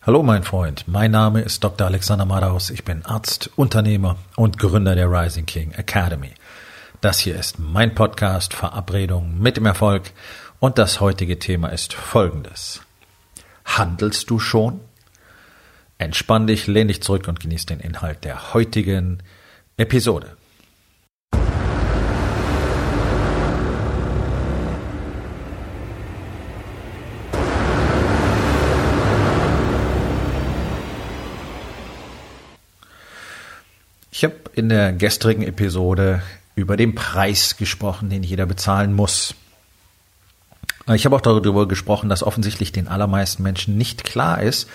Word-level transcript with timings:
Hallo 0.00 0.22
mein 0.22 0.44
Freund, 0.44 0.84
mein 0.86 1.10
Name 1.10 1.40
ist 1.40 1.64
Dr. 1.64 1.88
Alexander 1.88 2.24
Madaus, 2.24 2.70
ich 2.70 2.84
bin 2.84 3.04
Arzt, 3.04 3.50
Unternehmer 3.56 4.16
und 4.36 4.56
Gründer 4.56 4.94
der 4.94 5.10
Rising 5.10 5.44
King 5.44 5.72
Academy. 5.72 6.34
Das 7.00 7.18
hier 7.18 7.34
ist 7.36 7.58
mein 7.58 7.96
Podcast 7.96 8.54
Verabredung 8.54 9.38
mit 9.40 9.56
dem 9.56 9.66
Erfolg 9.66 10.12
und 10.60 10.78
das 10.78 11.00
heutige 11.00 11.40
Thema 11.40 11.70
ist 11.70 11.94
folgendes. 11.94 12.80
Handelst 13.64 14.30
du 14.30 14.38
schon? 14.38 14.80
Entspann 15.98 16.46
dich, 16.46 16.68
lehn 16.68 16.86
dich 16.86 17.02
zurück 17.02 17.26
und 17.26 17.40
genieß 17.40 17.66
den 17.66 17.80
Inhalt 17.80 18.22
der 18.24 18.54
heutigen 18.54 19.20
Episode. 19.76 20.36
Ich 34.18 34.24
habe 34.24 34.34
in 34.54 34.68
der 34.68 34.92
gestrigen 34.92 35.44
Episode 35.44 36.22
über 36.56 36.76
den 36.76 36.96
Preis 36.96 37.56
gesprochen, 37.56 38.10
den 38.10 38.24
jeder 38.24 38.46
bezahlen 38.46 38.92
muss. 38.92 39.36
Ich 40.92 41.04
habe 41.04 41.14
auch 41.14 41.20
darüber 41.20 41.68
gesprochen, 41.68 42.08
dass 42.08 42.24
offensichtlich 42.24 42.72
den 42.72 42.88
allermeisten 42.88 43.44
Menschen 43.44 43.78
nicht 43.78 44.02
klar 44.02 44.42
ist, 44.42 44.68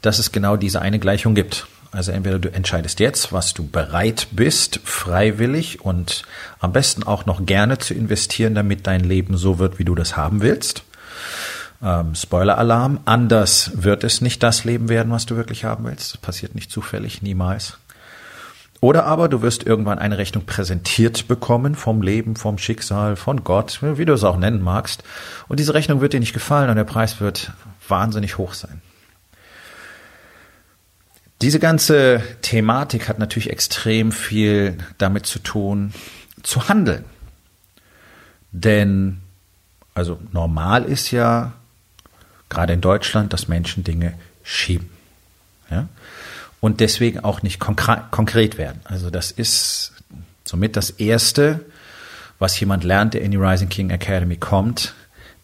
dass 0.00 0.20
es 0.20 0.30
genau 0.30 0.56
diese 0.56 0.80
eine 0.80 1.00
Gleichung 1.00 1.34
gibt. 1.34 1.66
Also 1.90 2.12
entweder 2.12 2.38
du 2.38 2.52
entscheidest 2.52 3.00
jetzt, 3.00 3.32
was 3.32 3.52
du 3.52 3.66
bereit 3.66 4.28
bist, 4.30 4.78
freiwillig 4.84 5.84
und 5.84 6.22
am 6.60 6.72
besten 6.72 7.02
auch 7.02 7.26
noch 7.26 7.44
gerne 7.44 7.78
zu 7.78 7.94
investieren, 7.94 8.54
damit 8.54 8.86
dein 8.86 9.02
Leben 9.02 9.36
so 9.36 9.58
wird, 9.58 9.80
wie 9.80 9.84
du 9.84 9.96
das 9.96 10.16
haben 10.16 10.40
willst. 10.40 10.84
Ähm, 11.82 12.14
Spoiler-Alarm, 12.14 13.00
anders 13.06 13.72
wird 13.74 14.04
es 14.04 14.20
nicht 14.20 14.40
das 14.44 14.62
Leben 14.62 14.88
werden, 14.88 15.10
was 15.10 15.26
du 15.26 15.34
wirklich 15.34 15.64
haben 15.64 15.84
willst. 15.84 16.14
Das 16.14 16.20
passiert 16.20 16.54
nicht 16.54 16.70
zufällig, 16.70 17.22
niemals. 17.22 17.76
Oder 18.80 19.06
aber 19.06 19.28
du 19.28 19.42
wirst 19.42 19.64
irgendwann 19.64 19.98
eine 19.98 20.18
Rechnung 20.18 20.46
präsentiert 20.46 21.26
bekommen 21.26 21.74
vom 21.74 22.00
Leben, 22.00 22.36
vom 22.36 22.58
Schicksal, 22.58 23.16
von 23.16 23.42
Gott, 23.42 23.80
wie 23.82 24.04
du 24.04 24.12
es 24.12 24.22
auch 24.22 24.36
nennen 24.36 24.62
magst. 24.62 25.02
Und 25.48 25.58
diese 25.58 25.74
Rechnung 25.74 26.00
wird 26.00 26.12
dir 26.12 26.20
nicht 26.20 26.32
gefallen 26.32 26.70
und 26.70 26.76
der 26.76 26.84
Preis 26.84 27.20
wird 27.20 27.52
wahnsinnig 27.88 28.38
hoch 28.38 28.54
sein. 28.54 28.80
Diese 31.40 31.58
ganze 31.58 32.22
Thematik 32.42 33.08
hat 33.08 33.18
natürlich 33.18 33.50
extrem 33.50 34.12
viel 34.12 34.78
damit 34.98 35.26
zu 35.26 35.38
tun, 35.40 35.92
zu 36.42 36.68
handeln. 36.68 37.04
Denn, 38.50 39.20
also 39.94 40.20
normal 40.32 40.84
ist 40.84 41.10
ja, 41.10 41.52
gerade 42.48 42.72
in 42.72 42.80
Deutschland, 42.80 43.32
dass 43.32 43.48
Menschen 43.48 43.84
Dinge 43.84 44.14
schieben. 44.42 44.88
Ja? 45.70 45.88
Und 46.60 46.80
deswegen 46.80 47.20
auch 47.20 47.42
nicht 47.42 47.60
konkret 47.60 48.58
werden. 48.58 48.80
Also 48.84 49.10
das 49.10 49.30
ist 49.30 49.92
somit 50.44 50.76
das 50.76 50.90
Erste, 50.90 51.64
was 52.38 52.58
jemand 52.58 52.84
lernt, 52.84 53.14
der 53.14 53.22
in 53.22 53.30
die 53.30 53.36
Rising 53.36 53.68
King 53.68 53.90
Academy 53.90 54.36
kommt, 54.36 54.94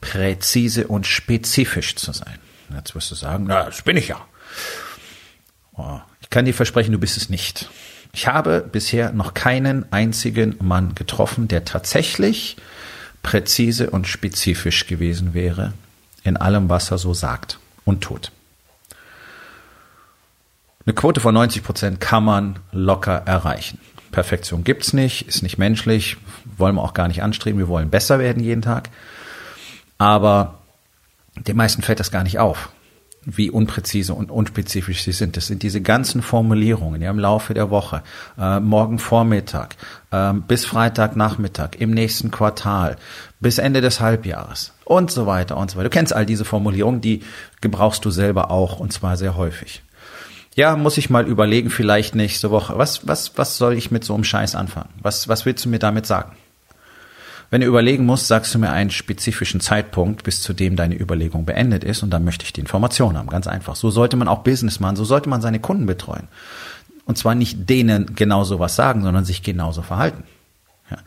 präzise 0.01 0.87
und 0.87 1.07
spezifisch 1.07 1.97
zu 1.97 2.13
sein. 2.13 2.39
Jetzt 2.75 2.95
wirst 2.95 3.11
du 3.11 3.15
sagen, 3.15 3.45
na, 3.49 3.65
das 3.65 3.83
bin 3.83 3.97
ich 3.97 4.09
ja. 4.09 4.21
Oh, 5.77 6.01
ich 6.21 6.31
kann 6.31 6.45
dir 6.45 6.55
versprechen, 6.55 6.93
du 6.93 6.99
bist 6.99 7.17
es 7.17 7.29
nicht. 7.29 7.69
Ich 8.13 8.29
habe 8.29 8.61
bisher 8.61 9.13
noch 9.13 9.35
keinen 9.35 9.93
einzigen 9.93 10.57
Mann 10.61 10.95
getroffen, 10.95 11.49
der 11.49 11.65
tatsächlich 11.65 12.57
präzise 13.23 13.91
und 13.91 14.07
spezifisch 14.07 14.87
gewesen 14.87 15.35
wäre 15.35 15.73
in 16.23 16.37
allem, 16.37 16.69
was 16.69 16.91
er 16.91 16.99
so 16.99 17.13
sagt 17.13 17.59
und 17.85 18.03
tut. 18.03 18.31
Eine 20.87 20.95
Quote 20.95 21.21
von 21.21 21.35
90 21.35 21.63
Prozent 21.63 22.01
kann 22.01 22.25
man 22.25 22.59
locker 22.73 23.23
erreichen. 23.25 23.79
Perfektion 24.13 24.65
gibt's 24.65 24.93
nicht, 24.93 25.27
ist 25.27 25.43
nicht 25.43 25.59
menschlich, 25.59 26.19
wollen 26.57 26.77
wir 26.77 26.83
auch 26.83 26.95
gar 26.95 27.09
nicht 27.09 27.23
anstreben. 27.23 27.59
Wir 27.59 27.69
wollen 27.69 27.91
besser 27.91 28.19
werden 28.19 28.43
jeden 28.43 28.63
Tag. 28.63 28.91
Aber 29.99 30.59
den 31.37 31.57
meisten 31.57 31.83
fällt 31.83 32.01
das 32.01 32.11
gar 32.11 32.23
nicht 32.23 32.39
auf, 32.39 32.69
wie 33.25 33.51
unpräzise 33.51 34.15
und 34.15 34.31
unspezifisch 34.31 35.03
sie 35.03 35.13
sind. 35.13 35.37
Das 35.37 35.47
sind 35.47 35.63
diese 35.63 35.81
ganzen 35.81 36.23
Formulierungen 36.23 37.01
ja, 37.01 37.11
im 37.11 37.19
Laufe 37.19 37.55
der 37.55 37.71
Woche, 37.71 38.03
äh, 38.39 38.61
morgen 38.61 38.99
Vormittag, 38.99 39.77
äh, 40.11 40.33
bis 40.35 40.67
Freitagnachmittag, 40.67 41.71
im 41.79 41.91
nächsten 41.91 42.31
Quartal, 42.31 42.97
bis 43.41 43.59
Ende 43.59 43.81
des 43.81 44.01
Halbjahres 44.01 44.75
und 44.85 45.11
so 45.11 45.27
weiter 45.27 45.57
und 45.57 45.71
so 45.71 45.79
weiter. 45.79 45.89
Du 45.89 45.95
kennst 45.95 46.13
all 46.13 46.27
diese 46.27 46.45
Formulierungen, 46.45 47.01
die 47.01 47.23
gebrauchst 47.63 48.05
du 48.05 48.11
selber 48.11 48.51
auch 48.51 48.79
und 48.79 48.93
zwar 48.93 49.17
sehr 49.17 49.37
häufig. 49.37 49.83
Ja, 50.55 50.77
muss 50.77 50.99
ich 50.99 51.11
mal 51.11 51.27
überlegen, 51.27 51.71
vielleicht 51.71 52.15
nächste 52.15 52.51
Woche. 52.51 52.79
Was, 52.79 53.07
was, 53.07 53.37
was 53.37 53.57
soll 53.57 53.75
ich 53.75 53.91
mit 53.91 54.05
so 54.05 54.15
einem 54.15 54.25
Scheiß 54.25 54.55
anfangen? 54.55 54.91
Was, 55.03 55.29
was 55.29 55.47
willst 55.47 55.65
du 55.65 55.69
mir 55.69 55.81
damit 55.81 56.07
sagen? 56.07 56.37
Wenn 57.51 57.61
du 57.61 57.67
überlegen 57.67 58.07
musst, 58.07 58.27
sagst 58.27 58.55
du 58.55 58.59
mir 58.59 58.71
einen 58.71 58.91
spezifischen 58.91 59.61
Zeitpunkt, 59.61 60.25
bis 60.25 60.43
zu 60.43 60.53
dem 60.53 60.77
deine 60.77 60.99
Überlegung 60.99 61.45
beendet 61.45 61.85
ist 61.85 62.03
und 62.03 62.11
dann 62.11 62.25
möchte 62.25 62.45
ich 62.45 62.53
die 62.53 62.61
Information 62.61 63.17
haben. 63.17 63.29
Ganz 63.29 63.47
einfach. 63.47 63.77
So 63.77 63.91
sollte 63.91 64.17
man 64.17 64.29
auch 64.29 64.43
Business 64.43 64.81
machen, 64.81 64.97
so 64.97 65.05
sollte 65.05 65.29
man 65.29 65.43
seine 65.43 65.61
Kunden 65.61 65.87
betreuen. 65.87 66.29
Und 67.05 67.19
zwar 67.19 67.35
nicht 67.35 67.69
denen 67.69 68.17
genau 68.17 68.45
so 68.45 68.59
was 68.59 68.77
sagen, 68.77 69.03
sondern 69.03 69.25
sich 69.25 69.43
genauso 69.43 69.83
verhalten. 69.83 70.25
Ja. 70.91 70.99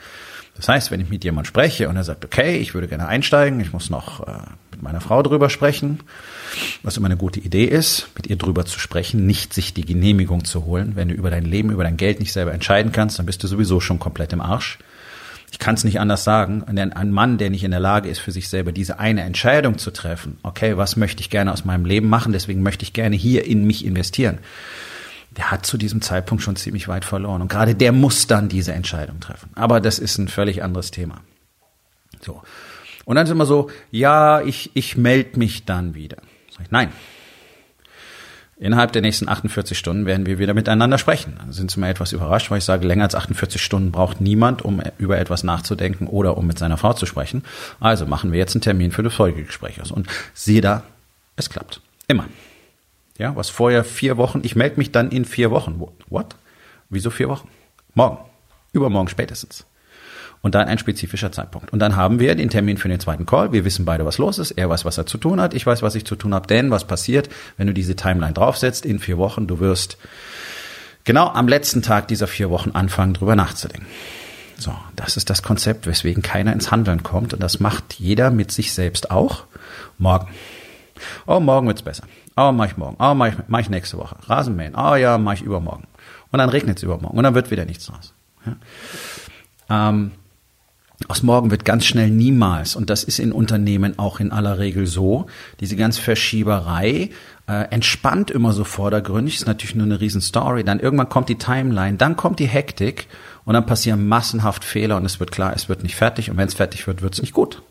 Das 0.58 0.68
heißt, 0.68 0.92
wenn 0.92 1.00
ich 1.00 1.10
mit 1.10 1.24
jemand 1.24 1.48
spreche 1.48 1.88
und 1.88 1.96
er 1.96 2.04
sagt, 2.04 2.26
okay, 2.26 2.58
ich 2.58 2.74
würde 2.74 2.88
gerne 2.88 3.08
einsteigen, 3.08 3.60
ich 3.60 3.74
muss 3.74 3.90
noch 3.90 4.28
äh, 4.28 4.32
mit 4.72 4.82
meiner 4.82 5.02
Frau 5.02 5.22
drüber 5.22 5.50
sprechen, 5.50 6.00
was 6.82 6.98
immer 6.98 7.06
eine 7.06 7.16
gute 7.18 7.40
Idee 7.40 7.66
ist, 7.66 8.10
mit 8.16 8.28
ihr 8.28 8.38
drüber 8.38 8.66
zu 8.66 8.80
sprechen, 8.80 9.26
nicht 9.28 9.54
sich 9.54 9.74
die 9.76 9.86
Genehmigung 9.86 10.46
zu 10.46 10.66
holen. 10.66 10.94
Wenn 10.96 11.10
du 11.10 11.14
über 11.14 11.30
dein 11.30 11.46
Leben, 11.46 11.72
über 11.72 11.84
dein 11.84 11.96
Geld 11.96 12.20
nicht 12.20 12.34
selber 12.34 12.54
entscheiden 12.54 12.92
kannst, 12.92 13.20
dann 13.20 13.28
bist 13.28 13.44
du 13.44 13.48
sowieso 13.48 13.80
schon 13.80 14.00
komplett 14.00 14.34
im 14.34 14.42
Arsch. 14.42 14.80
Ich 15.52 15.60
kann 15.60 15.76
es 15.76 15.84
nicht 15.84 16.00
anders 16.00 16.24
sagen. 16.24 16.64
Ein 16.64 17.12
Mann, 17.12 17.38
der 17.38 17.50
nicht 17.50 17.64
in 17.64 17.72
der 17.72 17.80
Lage 17.80 18.10
ist, 18.10 18.20
für 18.20 18.32
sich 18.32 18.50
selber 18.50 18.72
diese 18.72 19.00
eine 19.00 19.22
Entscheidung 19.22 19.78
zu 19.78 19.92
treffen, 19.92 20.38
okay, 20.44 20.76
was 20.76 20.98
möchte 20.98 21.22
ich 21.22 21.30
gerne 21.30 21.54
aus 21.54 21.66
meinem 21.66 21.86
Leben 21.86 22.10
machen, 22.10 22.34
deswegen 22.34 22.64
möchte 22.64 22.84
ich 22.84 22.94
gerne 22.94 23.16
hier 23.16 23.46
in 23.46 23.66
mich 23.66 23.86
investieren 23.86 24.40
der 25.38 25.52
hat 25.52 25.66
zu 25.66 25.78
diesem 25.78 26.02
Zeitpunkt 26.02 26.44
schon 26.44 26.56
ziemlich 26.56 26.88
weit 26.88 27.06
verloren. 27.06 27.42
Und 27.42 27.48
gerade 27.48 27.76
der 27.76 27.92
muss 27.92 28.28
dann 28.28 28.50
diese 28.50 28.74
Entscheidung 28.74 29.20
treffen. 29.20 29.52
Aber 29.56 29.80
das 29.80 30.00
ist 30.00 30.18
ein 30.18 30.28
völlig 30.28 30.64
anderes 30.64 30.92
Thema. 30.92 31.22
So. 32.22 32.42
Und 33.06 33.16
dann 33.16 33.26
ist 33.26 33.32
immer 33.32 33.46
so, 33.46 33.70
ja, 33.92 34.42
ich, 34.42 34.72
ich 34.74 34.98
melde 34.98 35.38
mich 35.40 35.66
dann 35.66 35.94
wieder. 35.94 36.18
Ich, 36.50 36.72
nein. 36.72 36.90
Innerhalb 38.60 38.92
der 38.92 39.04
nächsten 39.04 39.30
48 39.30 39.78
Stunden 39.78 40.08
werden 40.08 40.26
wir 40.26 40.40
wieder 40.40 40.56
miteinander 40.56 40.98
sprechen. 40.98 41.36
Dann 41.38 41.52
sind 41.52 41.70
Sie 41.70 41.80
mal 41.80 41.92
etwas 41.92 42.12
überrascht, 42.12 42.50
weil 42.50 42.58
ich 42.58 42.64
sage, 42.64 42.88
länger 42.88 43.04
als 43.04 43.14
48 43.14 43.62
Stunden 43.62 43.92
braucht 43.92 44.20
niemand, 44.20 44.64
um 44.64 44.82
über 44.98 45.20
etwas 45.20 45.44
nachzudenken 45.44 46.08
oder 46.08 46.38
um 46.38 46.48
mit 46.48 46.58
seiner 46.58 46.78
Frau 46.78 46.94
zu 46.94 47.06
sprechen. 47.06 47.44
Also 47.80 48.08
machen 48.08 48.32
wir 48.32 48.40
jetzt 48.40 48.56
einen 48.56 48.64
Termin 48.64 48.92
für 48.92 49.04
das 49.04 49.14
Folgegespräch 49.14 49.80
aus. 49.80 49.92
Und 49.92 50.08
siehe 50.34 50.62
da, 50.62 50.82
es 51.36 51.52
klappt. 51.52 51.82
Immer. 52.08 52.26
Ja, 53.18 53.36
was 53.36 53.50
vorher 53.50 53.84
vier 53.84 54.18
Wochen, 54.18 54.42
ich 54.44 54.56
melde 54.56 54.78
mich 54.78 54.92
dann 54.92 55.10
in 55.10 55.26
vier 55.26 55.52
Wochen. 55.52 55.82
What? 56.10 56.36
Wieso 56.90 57.10
vier 57.10 57.30
Wochen? 57.30 57.50
Morgen. 57.96 58.20
Übermorgen 58.74 59.10
spätestens. 59.10 59.66
Und 60.42 60.54
dann 60.54 60.68
ein 60.68 60.78
spezifischer 60.78 61.32
Zeitpunkt. 61.32 61.74
Und 61.74 61.80
dann 61.80 61.96
haben 61.96 62.20
wir 62.20 62.36
den 62.36 62.50
Termin 62.50 62.78
für 62.78 62.90
den 62.90 63.00
zweiten 63.00 63.26
Call. 63.26 63.52
Wir 63.52 63.66
wissen 63.66 63.86
beide, 63.86 64.06
was 64.06 64.20
los 64.20 64.38
ist. 64.38 64.52
Er 64.52 64.70
weiß, 64.70 64.86
was 64.86 64.98
er 65.00 65.08
zu 65.08 65.18
tun 65.18 65.42
hat. 65.42 65.56
Ich 65.56 65.66
weiß, 65.66 65.82
was 65.82 65.96
ich 65.96 66.06
zu 66.06 66.16
tun 66.16 66.34
habe. 66.34 66.46
Denn 66.46 66.70
was 66.70 66.86
passiert, 66.86 67.28
wenn 67.58 67.66
du 67.66 67.74
diese 67.74 67.96
Timeline 67.96 68.34
draufsetzt 68.34 68.86
in 68.86 69.00
vier 69.00 69.18
Wochen? 69.18 69.48
Du 69.48 69.60
wirst 69.60 69.98
genau 71.06 71.28
am 71.28 71.48
letzten 71.48 71.82
Tag 71.82 72.08
dieser 72.08 72.28
vier 72.28 72.52
Wochen 72.52 72.72
anfangen, 72.72 73.16
drüber 73.16 73.36
nachzudenken. 73.36 73.88
So, 74.60 74.76
das 74.96 75.18
ist 75.18 75.32
das 75.32 75.42
Konzept, 75.42 75.88
weswegen 75.88 76.22
keiner 76.22 76.54
ins 76.54 76.70
Handeln 76.70 77.02
kommt. 77.02 77.34
Und 77.34 77.42
das 77.42 77.60
macht 77.60 77.96
jeder 77.96 78.30
mit 78.30 78.52
sich 78.52 78.74
selbst 78.74 79.10
auch. 79.10 79.46
Morgen. 79.98 80.28
Oh, 81.26 81.40
morgen 81.40 81.68
wird's 81.68 81.82
besser. 81.82 82.04
Oh, 82.38 82.52
mach 82.52 82.68
ich 82.68 82.78
morgen. 82.78 82.96
Oh, 83.00 83.14
mach 83.16 83.28
ich, 83.28 83.34
mach 83.48 83.60
ich 83.60 83.70
nächste 83.70 83.98
Woche. 83.98 84.16
Rasenmähen. 84.28 84.76
Oh 84.76 84.96
ja, 84.96 85.18
mach 85.18 85.34
ich 85.34 85.42
übermorgen. 85.42 85.88
Und 86.32 86.38
dann 86.38 86.50
regnet 86.50 86.78
es 86.78 86.84
übermorgen. 86.84 87.18
Und 87.18 87.24
dann 87.24 87.34
wird 87.34 87.50
wieder 87.52 87.66
nichts 87.66 87.92
raus. 87.92 88.14
Ja. 88.46 89.88
Ähm, 89.90 90.12
aus 91.08 91.22
morgen 91.22 91.52
wird 91.52 91.64
ganz 91.64 91.86
schnell 91.86 92.10
niemals, 92.10 92.76
und 92.76 92.90
das 92.90 93.04
ist 93.04 93.20
in 93.20 93.32
Unternehmen 93.32 94.00
auch 94.00 94.20
in 94.20 94.32
aller 94.32 94.58
Regel 94.58 94.88
so, 94.88 95.28
diese 95.60 95.76
ganze 95.76 96.02
Verschieberei 96.02 97.12
äh, 97.48 97.70
entspannt 97.70 98.32
immer 98.32 98.52
so 98.52 98.64
vordergründig, 98.64 99.36
ist 99.36 99.46
natürlich 99.46 99.76
nur 99.76 99.86
eine 99.86 100.02
Riesenstory, 100.02 100.64
dann 100.64 100.80
irgendwann 100.80 101.10
kommt 101.10 101.30
die 101.30 101.38
Timeline, 101.38 101.98
dann 101.98 102.16
kommt 102.16 102.40
die 102.40 102.48
Hektik 102.48 103.08
und 103.46 103.54
dann 103.54 103.68
passieren 103.68 104.08
massenhaft 104.08 104.64
Fehler 104.64 104.98
und 104.98 105.06
es 105.06 105.20
wird 105.20 105.32
klar, 105.32 105.54
es 105.56 105.70
wird 105.70 105.84
nicht 105.84 105.96
fertig 105.96 106.32
und 106.32 106.38
wenn 106.38 106.48
es 106.48 106.56
fertig 106.56 106.88
wird, 106.88 107.04
wird 107.04 107.14
es 107.14 107.22
nicht 107.22 107.34
gut. 107.34 107.62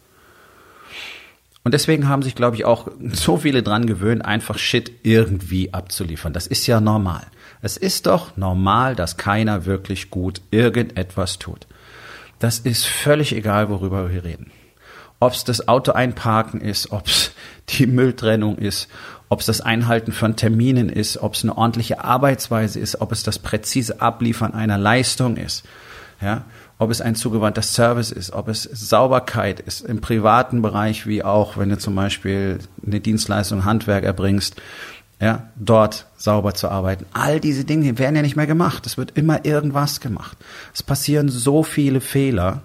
Und 1.66 1.72
deswegen 1.72 2.08
haben 2.08 2.22
sich, 2.22 2.36
glaube 2.36 2.54
ich, 2.54 2.64
auch 2.64 2.86
so 3.12 3.38
viele 3.38 3.64
dran 3.64 3.88
gewöhnt, 3.88 4.24
einfach 4.24 4.56
Shit 4.56 4.92
irgendwie 5.02 5.74
abzuliefern. 5.74 6.32
Das 6.32 6.46
ist 6.46 6.68
ja 6.68 6.80
normal. 6.80 7.26
Es 7.60 7.76
ist 7.76 8.06
doch 8.06 8.36
normal, 8.36 8.94
dass 8.94 9.16
keiner 9.16 9.66
wirklich 9.66 10.12
gut 10.12 10.40
irgendetwas 10.52 11.40
tut. 11.40 11.66
Das 12.38 12.60
ist 12.60 12.86
völlig 12.86 13.34
egal, 13.34 13.68
worüber 13.68 14.12
wir 14.12 14.22
reden. 14.22 14.52
ob 15.18 15.32
es 15.32 15.42
das 15.42 15.66
Auto 15.66 15.90
einparken 15.90 16.60
ist, 16.60 16.92
ob 16.92 17.08
es 17.08 17.32
die 17.70 17.88
Mülltrennung 17.88 18.58
ist, 18.58 18.86
ob 19.28 19.40
es 19.40 19.46
das 19.46 19.60
Einhalten 19.60 20.12
von 20.12 20.36
Terminen 20.36 20.88
ist, 20.88 21.18
ob 21.18 21.34
es 21.34 21.42
eine 21.42 21.58
ordentliche 21.58 22.04
Arbeitsweise 22.04 22.78
ist, 22.78 23.00
ob 23.00 23.10
es 23.10 23.24
das 23.24 23.40
präzise 23.40 24.00
Abliefern 24.00 24.54
einer 24.54 24.78
Leistung 24.78 25.36
ist, 25.36 25.64
ja, 26.20 26.44
ob 26.78 26.90
es 26.90 27.00
ein 27.00 27.14
zugewandter 27.14 27.62
Service 27.62 28.10
ist, 28.10 28.32
ob 28.32 28.48
es 28.48 28.64
Sauberkeit 28.64 29.60
ist 29.60 29.80
im 29.80 30.00
privaten 30.00 30.60
Bereich, 30.62 31.06
wie 31.06 31.22
auch, 31.22 31.56
wenn 31.56 31.70
du 31.70 31.78
zum 31.78 31.94
Beispiel 31.94 32.58
eine 32.84 33.00
Dienstleistung 33.00 33.64
Handwerk 33.64 34.04
erbringst, 34.04 34.56
ja, 35.20 35.48
dort 35.56 36.06
sauber 36.18 36.52
zu 36.52 36.68
arbeiten. 36.68 37.06
All 37.14 37.40
diese 37.40 37.64
Dinge 37.64 37.98
werden 37.98 38.16
ja 38.16 38.22
nicht 38.22 38.36
mehr 38.36 38.46
gemacht. 38.46 38.84
Es 38.84 38.98
wird 38.98 39.16
immer 39.16 39.46
irgendwas 39.46 40.00
gemacht. 40.00 40.36
Es 40.74 40.82
passieren 40.82 41.30
so 41.30 41.62
viele 41.62 42.02
Fehler. 42.02 42.64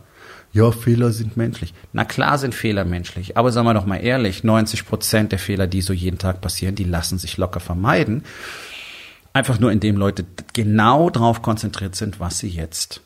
Ja, 0.52 0.72
Fehler 0.72 1.12
sind 1.12 1.38
menschlich. 1.38 1.74
Na 1.94 2.04
klar 2.04 2.38
sind 2.38 2.54
Fehler 2.54 2.84
menschlich. 2.84 3.38
Aber 3.38 3.54
sagen 3.54 3.68
wir 3.68 3.74
doch 3.74 3.86
mal 3.86 4.04
ehrlich, 4.04 4.44
90 4.44 4.86
Prozent 4.86 5.32
der 5.32 5.40
Fehler, 5.40 5.66
die 5.66 5.82
so 5.82 5.94
jeden 5.94 6.18
Tag 6.18 6.42
passieren, 6.42 6.76
die 6.76 6.84
lassen 6.84 7.18
sich 7.18 7.38
locker 7.38 7.62
vermeiden. 7.62 8.24
Einfach 9.32 9.62
nur, 9.62 9.72
indem 9.72 9.96
Leute 9.96 10.26
genau 10.52 11.10
darauf 11.10 11.42
konzentriert 11.42 11.96
sind, 11.96 12.20
was 12.20 12.40
sie 12.40 12.50
jetzt 12.50 13.00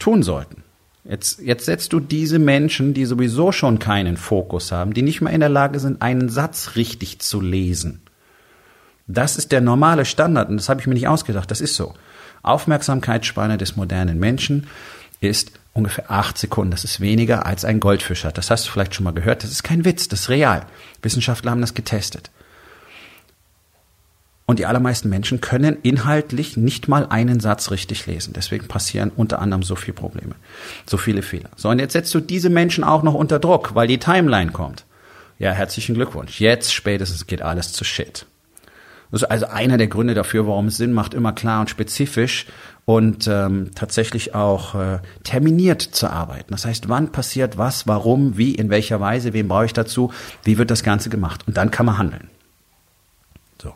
tun 0.00 0.22
sollten. 0.24 0.64
Jetzt, 1.04 1.40
jetzt 1.40 1.64
setzt 1.64 1.92
du 1.92 2.00
diese 2.00 2.38
Menschen, 2.38 2.92
die 2.92 3.06
sowieso 3.06 3.52
schon 3.52 3.78
keinen 3.78 4.16
Fokus 4.16 4.70
haben, 4.70 4.92
die 4.92 5.02
nicht 5.02 5.20
mehr 5.20 5.32
in 5.32 5.40
der 5.40 5.48
Lage 5.48 5.80
sind, 5.80 6.02
einen 6.02 6.28
Satz 6.28 6.72
richtig 6.76 7.20
zu 7.20 7.40
lesen. 7.40 8.02
Das 9.06 9.36
ist 9.36 9.50
der 9.50 9.60
normale 9.60 10.04
Standard 10.04 10.50
und 10.50 10.56
das 10.56 10.68
habe 10.68 10.80
ich 10.80 10.86
mir 10.86 10.94
nicht 10.94 11.08
ausgedacht, 11.08 11.50
das 11.50 11.60
ist 11.60 11.74
so. 11.74 11.94
Aufmerksamkeitsspanne 12.42 13.58
des 13.58 13.76
modernen 13.76 14.18
Menschen 14.18 14.66
ist 15.20 15.52
ungefähr 15.72 16.10
acht 16.10 16.38
Sekunden. 16.38 16.70
Das 16.70 16.84
ist 16.84 17.00
weniger 17.00 17.46
als 17.46 17.64
ein 17.64 17.80
Goldfisch 17.80 18.24
hat. 18.24 18.38
Das 18.38 18.50
hast 18.50 18.66
du 18.66 18.70
vielleicht 18.70 18.94
schon 18.94 19.04
mal 19.04 19.12
gehört. 19.12 19.42
Das 19.42 19.50
ist 19.50 19.62
kein 19.62 19.84
Witz, 19.84 20.08
das 20.08 20.22
ist 20.22 20.28
real. 20.28 20.66
Wissenschaftler 21.02 21.50
haben 21.50 21.60
das 21.60 21.74
getestet. 21.74 22.30
Und 24.50 24.58
die 24.58 24.66
allermeisten 24.66 25.08
Menschen 25.08 25.40
können 25.40 25.76
inhaltlich 25.82 26.56
nicht 26.56 26.88
mal 26.88 27.06
einen 27.06 27.38
Satz 27.38 27.70
richtig 27.70 28.06
lesen. 28.06 28.32
Deswegen 28.34 28.66
passieren 28.66 29.12
unter 29.14 29.38
anderem 29.38 29.62
so 29.62 29.76
viele 29.76 29.94
Probleme, 29.94 30.34
so 30.86 30.96
viele 30.96 31.22
Fehler. 31.22 31.50
So, 31.54 31.68
und 31.68 31.78
jetzt 31.78 31.92
setzt 31.92 32.12
du 32.16 32.18
diese 32.18 32.50
Menschen 32.50 32.82
auch 32.82 33.04
noch 33.04 33.14
unter 33.14 33.38
Druck, 33.38 33.76
weil 33.76 33.86
die 33.86 33.98
Timeline 33.98 34.50
kommt. 34.50 34.86
Ja, 35.38 35.52
herzlichen 35.52 35.94
Glückwunsch. 35.94 36.40
Jetzt 36.40 36.74
spätestens 36.74 37.28
geht 37.28 37.42
alles 37.42 37.72
zu 37.72 37.84
Shit. 37.84 38.26
Das 39.12 39.22
ist 39.22 39.30
also 39.30 39.46
einer 39.46 39.78
der 39.78 39.86
Gründe 39.86 40.14
dafür, 40.14 40.48
warum 40.48 40.66
es 40.66 40.78
Sinn 40.78 40.94
macht, 40.94 41.14
immer 41.14 41.32
klar 41.32 41.60
und 41.60 41.70
spezifisch 41.70 42.46
und 42.86 43.28
ähm, 43.28 43.70
tatsächlich 43.76 44.34
auch 44.34 44.74
äh, 44.74 44.98
terminiert 45.22 45.80
zu 45.80 46.10
arbeiten. 46.10 46.50
Das 46.50 46.64
heißt, 46.64 46.88
wann 46.88 47.12
passiert 47.12 47.56
was, 47.56 47.86
warum, 47.86 48.36
wie, 48.36 48.52
in 48.52 48.68
welcher 48.68 48.98
Weise, 48.98 49.32
wen 49.32 49.46
brauche 49.46 49.66
ich 49.66 49.72
dazu, 49.74 50.12
wie 50.42 50.58
wird 50.58 50.72
das 50.72 50.82
Ganze 50.82 51.08
gemacht. 51.08 51.44
Und 51.46 51.56
dann 51.56 51.70
kann 51.70 51.86
man 51.86 51.98
handeln. 51.98 52.30
So. 53.62 53.74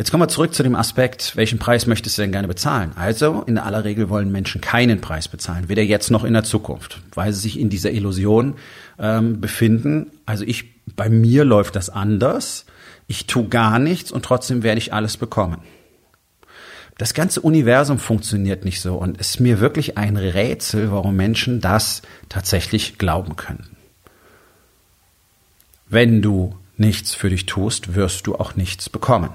Jetzt 0.00 0.10
kommen 0.10 0.22
wir 0.22 0.28
zurück 0.28 0.54
zu 0.54 0.62
dem 0.62 0.76
Aspekt, 0.76 1.36
welchen 1.36 1.58
Preis 1.58 1.86
möchtest 1.86 2.16
du 2.16 2.22
denn 2.22 2.32
gerne 2.32 2.48
bezahlen? 2.48 2.92
Also, 2.96 3.44
in 3.46 3.58
aller 3.58 3.84
Regel 3.84 4.08
wollen 4.08 4.32
Menschen 4.32 4.62
keinen 4.62 5.02
Preis 5.02 5.28
bezahlen, 5.28 5.68
weder 5.68 5.82
jetzt 5.82 6.10
noch 6.10 6.24
in 6.24 6.32
der 6.32 6.42
Zukunft, 6.42 7.02
weil 7.14 7.34
sie 7.34 7.40
sich 7.40 7.60
in 7.60 7.68
dieser 7.68 7.90
Illusion 7.90 8.54
ähm, 8.98 9.42
befinden. 9.42 10.06
Also 10.24 10.44
ich, 10.46 10.86
bei 10.96 11.10
mir 11.10 11.44
läuft 11.44 11.76
das 11.76 11.90
anders. 11.90 12.64
Ich 13.08 13.26
tue 13.26 13.48
gar 13.48 13.78
nichts 13.78 14.10
und 14.10 14.24
trotzdem 14.24 14.62
werde 14.62 14.78
ich 14.78 14.94
alles 14.94 15.18
bekommen. 15.18 15.58
Das 16.96 17.12
ganze 17.12 17.42
Universum 17.42 17.98
funktioniert 17.98 18.64
nicht 18.64 18.80
so 18.80 18.96
und 18.96 19.18
ist 19.18 19.38
mir 19.38 19.60
wirklich 19.60 19.98
ein 19.98 20.16
Rätsel, 20.16 20.92
warum 20.92 21.14
Menschen 21.14 21.60
das 21.60 22.00
tatsächlich 22.30 22.96
glauben 22.96 23.36
können. 23.36 23.76
Wenn 25.90 26.22
du 26.22 26.56
nichts 26.78 27.12
für 27.12 27.28
dich 27.28 27.44
tust, 27.44 27.94
wirst 27.94 28.26
du 28.26 28.36
auch 28.36 28.56
nichts 28.56 28.88
bekommen. 28.88 29.28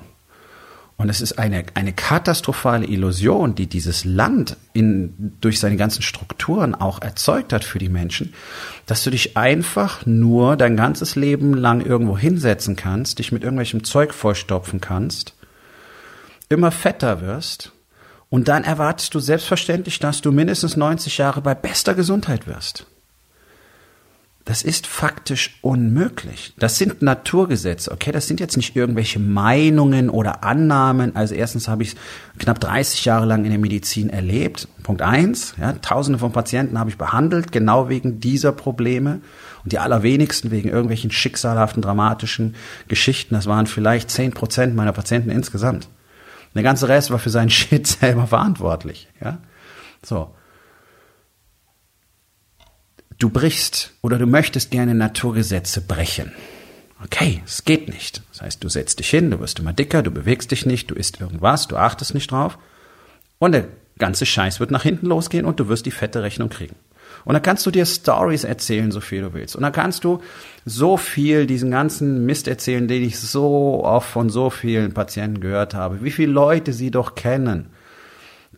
Und 0.98 1.10
es 1.10 1.20
ist 1.20 1.38
eine, 1.38 1.66
eine 1.74 1.92
katastrophale 1.92 2.86
Illusion, 2.86 3.54
die 3.54 3.68
dieses 3.68 4.06
Land 4.06 4.56
in, 4.72 5.34
durch 5.42 5.60
seine 5.60 5.76
ganzen 5.76 6.02
Strukturen 6.02 6.74
auch 6.74 7.02
erzeugt 7.02 7.52
hat 7.52 7.66
für 7.66 7.80
die 7.80 7.90
Menschen, 7.90 8.34
dass 8.86 9.04
du 9.04 9.10
dich 9.10 9.36
einfach 9.36 10.06
nur 10.06 10.56
dein 10.56 10.78
ganzes 10.78 11.16
Leben 11.16 11.54
lang 11.54 11.82
irgendwo 11.82 12.18
hinsetzen 12.18 12.78
kannst, 12.78 13.20
dich 13.20 13.34
mit 13.34 13.44
irgendwelchem 13.44 13.84
Zeug 13.84 14.14
vollstopfen 14.14 14.80
kannst, 14.80 15.34
immer 16.48 16.72
fetter 16.72 17.22
wirst 17.22 17.74
und 18.30 18.48
dann 18.48 18.64
erwartest 18.64 19.14
du 19.14 19.20
selbstverständlich, 19.20 20.00
dass 20.00 20.22
du 20.22 20.32
mindestens 20.32 20.78
90 20.78 21.18
Jahre 21.18 21.42
bei 21.42 21.56
bester 21.56 21.94
Gesundheit 21.94 22.48
wirst. 22.48 22.86
Das 24.46 24.62
ist 24.62 24.86
faktisch 24.86 25.58
unmöglich. 25.64 26.54
Das 26.60 26.78
sind 26.78 27.02
Naturgesetze, 27.02 27.92
okay? 27.92 28.12
Das 28.12 28.28
sind 28.28 28.40
jetzt 28.40 28.58
nicht 28.58 28.76
irgendwelche 28.76 29.18
Meinungen 29.18 30.08
oder 30.08 30.44
Annahmen. 30.44 31.16
Also 31.16 31.34
erstens 31.34 31.68
habe 31.68 31.82
ich 31.82 31.96
knapp 32.38 32.60
30 32.60 33.06
Jahre 33.06 33.26
lang 33.26 33.44
in 33.44 33.50
der 33.50 33.60
Medizin 33.60 34.12
erlebt. 34.12 34.68
Punkt 34.84 35.02
eins, 35.02 35.56
ja, 35.60 35.74
tausende 35.74 36.20
von 36.20 36.32
Patienten 36.32 36.78
habe 36.78 36.92
ich 36.92 36.98
behandelt, 36.98 37.52
genau 37.52 37.90
wegen 37.90 38.20
dieser 38.20 38.52
Probleme. 38.52 39.20
Und 39.64 39.72
die 39.72 39.80
allerwenigsten 39.80 40.52
wegen 40.52 40.70
irgendwelchen 40.70 41.10
schicksalhaften, 41.10 41.82
dramatischen 41.82 42.54
Geschichten. 42.88 43.34
Das 43.34 43.48
waren 43.48 43.66
vielleicht 43.66 44.12
zehn 44.12 44.32
Prozent 44.32 44.76
meiner 44.76 44.94
Patienten 44.94 45.32
insgesamt. 45.32 45.90
Der 46.54 46.62
ganze 46.62 46.88
Rest 46.88 47.10
war 47.10 47.18
für 47.18 47.32
seinen 47.32 47.50
Shit 47.50 47.88
selber 47.88 48.28
verantwortlich, 48.28 49.08
ja? 49.20 49.40
So 50.04 50.30
du 53.20 53.30
brichst 53.30 53.94
oder 54.02 54.18
du 54.18 54.26
möchtest 54.26 54.72
gerne 54.72 54.96
Naturgesetze 54.96 55.82
brechen. 55.82 56.32
Okay, 57.04 57.42
es 57.46 57.66
geht 57.66 57.90
nicht. 57.90 58.24
Das 58.32 58.42
heißt, 58.42 58.64
du 58.64 58.70
setzt 58.70 59.00
dich 59.00 59.10
hin, 59.10 59.32
du 59.32 59.40
wirst 59.40 59.60
immer 59.60 59.74
dicker, 59.74 60.02
du 60.02 60.12
bewegst 60.12 60.52
dich 60.52 60.66
nicht, 60.66 60.90
du 60.90 60.96
isst 60.96 61.22
irgendwas, 61.22 61.68
du 61.68 61.76
achtest 61.76 62.14
nicht 62.14 62.32
drauf 62.32 62.58
und 63.40 63.52
der 63.52 63.68
ganze 63.98 64.26
Scheiß 64.26 64.60
wird 64.60 64.72
nach 64.72 64.84
hinten 64.84 65.08
losgehen 65.08 65.46
und 65.46 65.60
du 65.60 65.68
wirst 65.68 65.86
die 65.86 65.92
fette 65.92 66.24
Rechnung 66.24 66.50
kriegen. 66.50 66.76
Und 67.24 67.34
dann 67.34 67.42
kannst 67.42 67.66
du 67.66 67.72
dir 67.72 67.86
Stories 67.86 68.44
erzählen, 68.44 68.92
so 68.92 69.02
viel 69.02 69.22
du 69.22 69.34
willst. 69.34 69.56
Und 69.56 69.64
dann 69.64 69.72
kannst 69.72 70.04
du 70.04 70.22
so 70.66 70.98
viel 70.98 71.48
diesen 71.48 71.72
ganzen 71.72 72.26
Mist 72.26 72.48
erzählen, 72.48 72.88
den 72.88 73.04
ich 73.04 73.20
so 73.20 73.84
oft 73.84 74.10
von 74.10 74.30
so 74.30 74.50
vielen 74.50 74.94
Patienten 74.94 75.40
gehört 75.40 75.74
habe. 75.74 76.04
Wie 76.04 76.12
viele 76.12 76.32
Leute 76.32 76.74
sie 76.74 76.92
doch 76.92 77.16
kennen, 77.16 77.68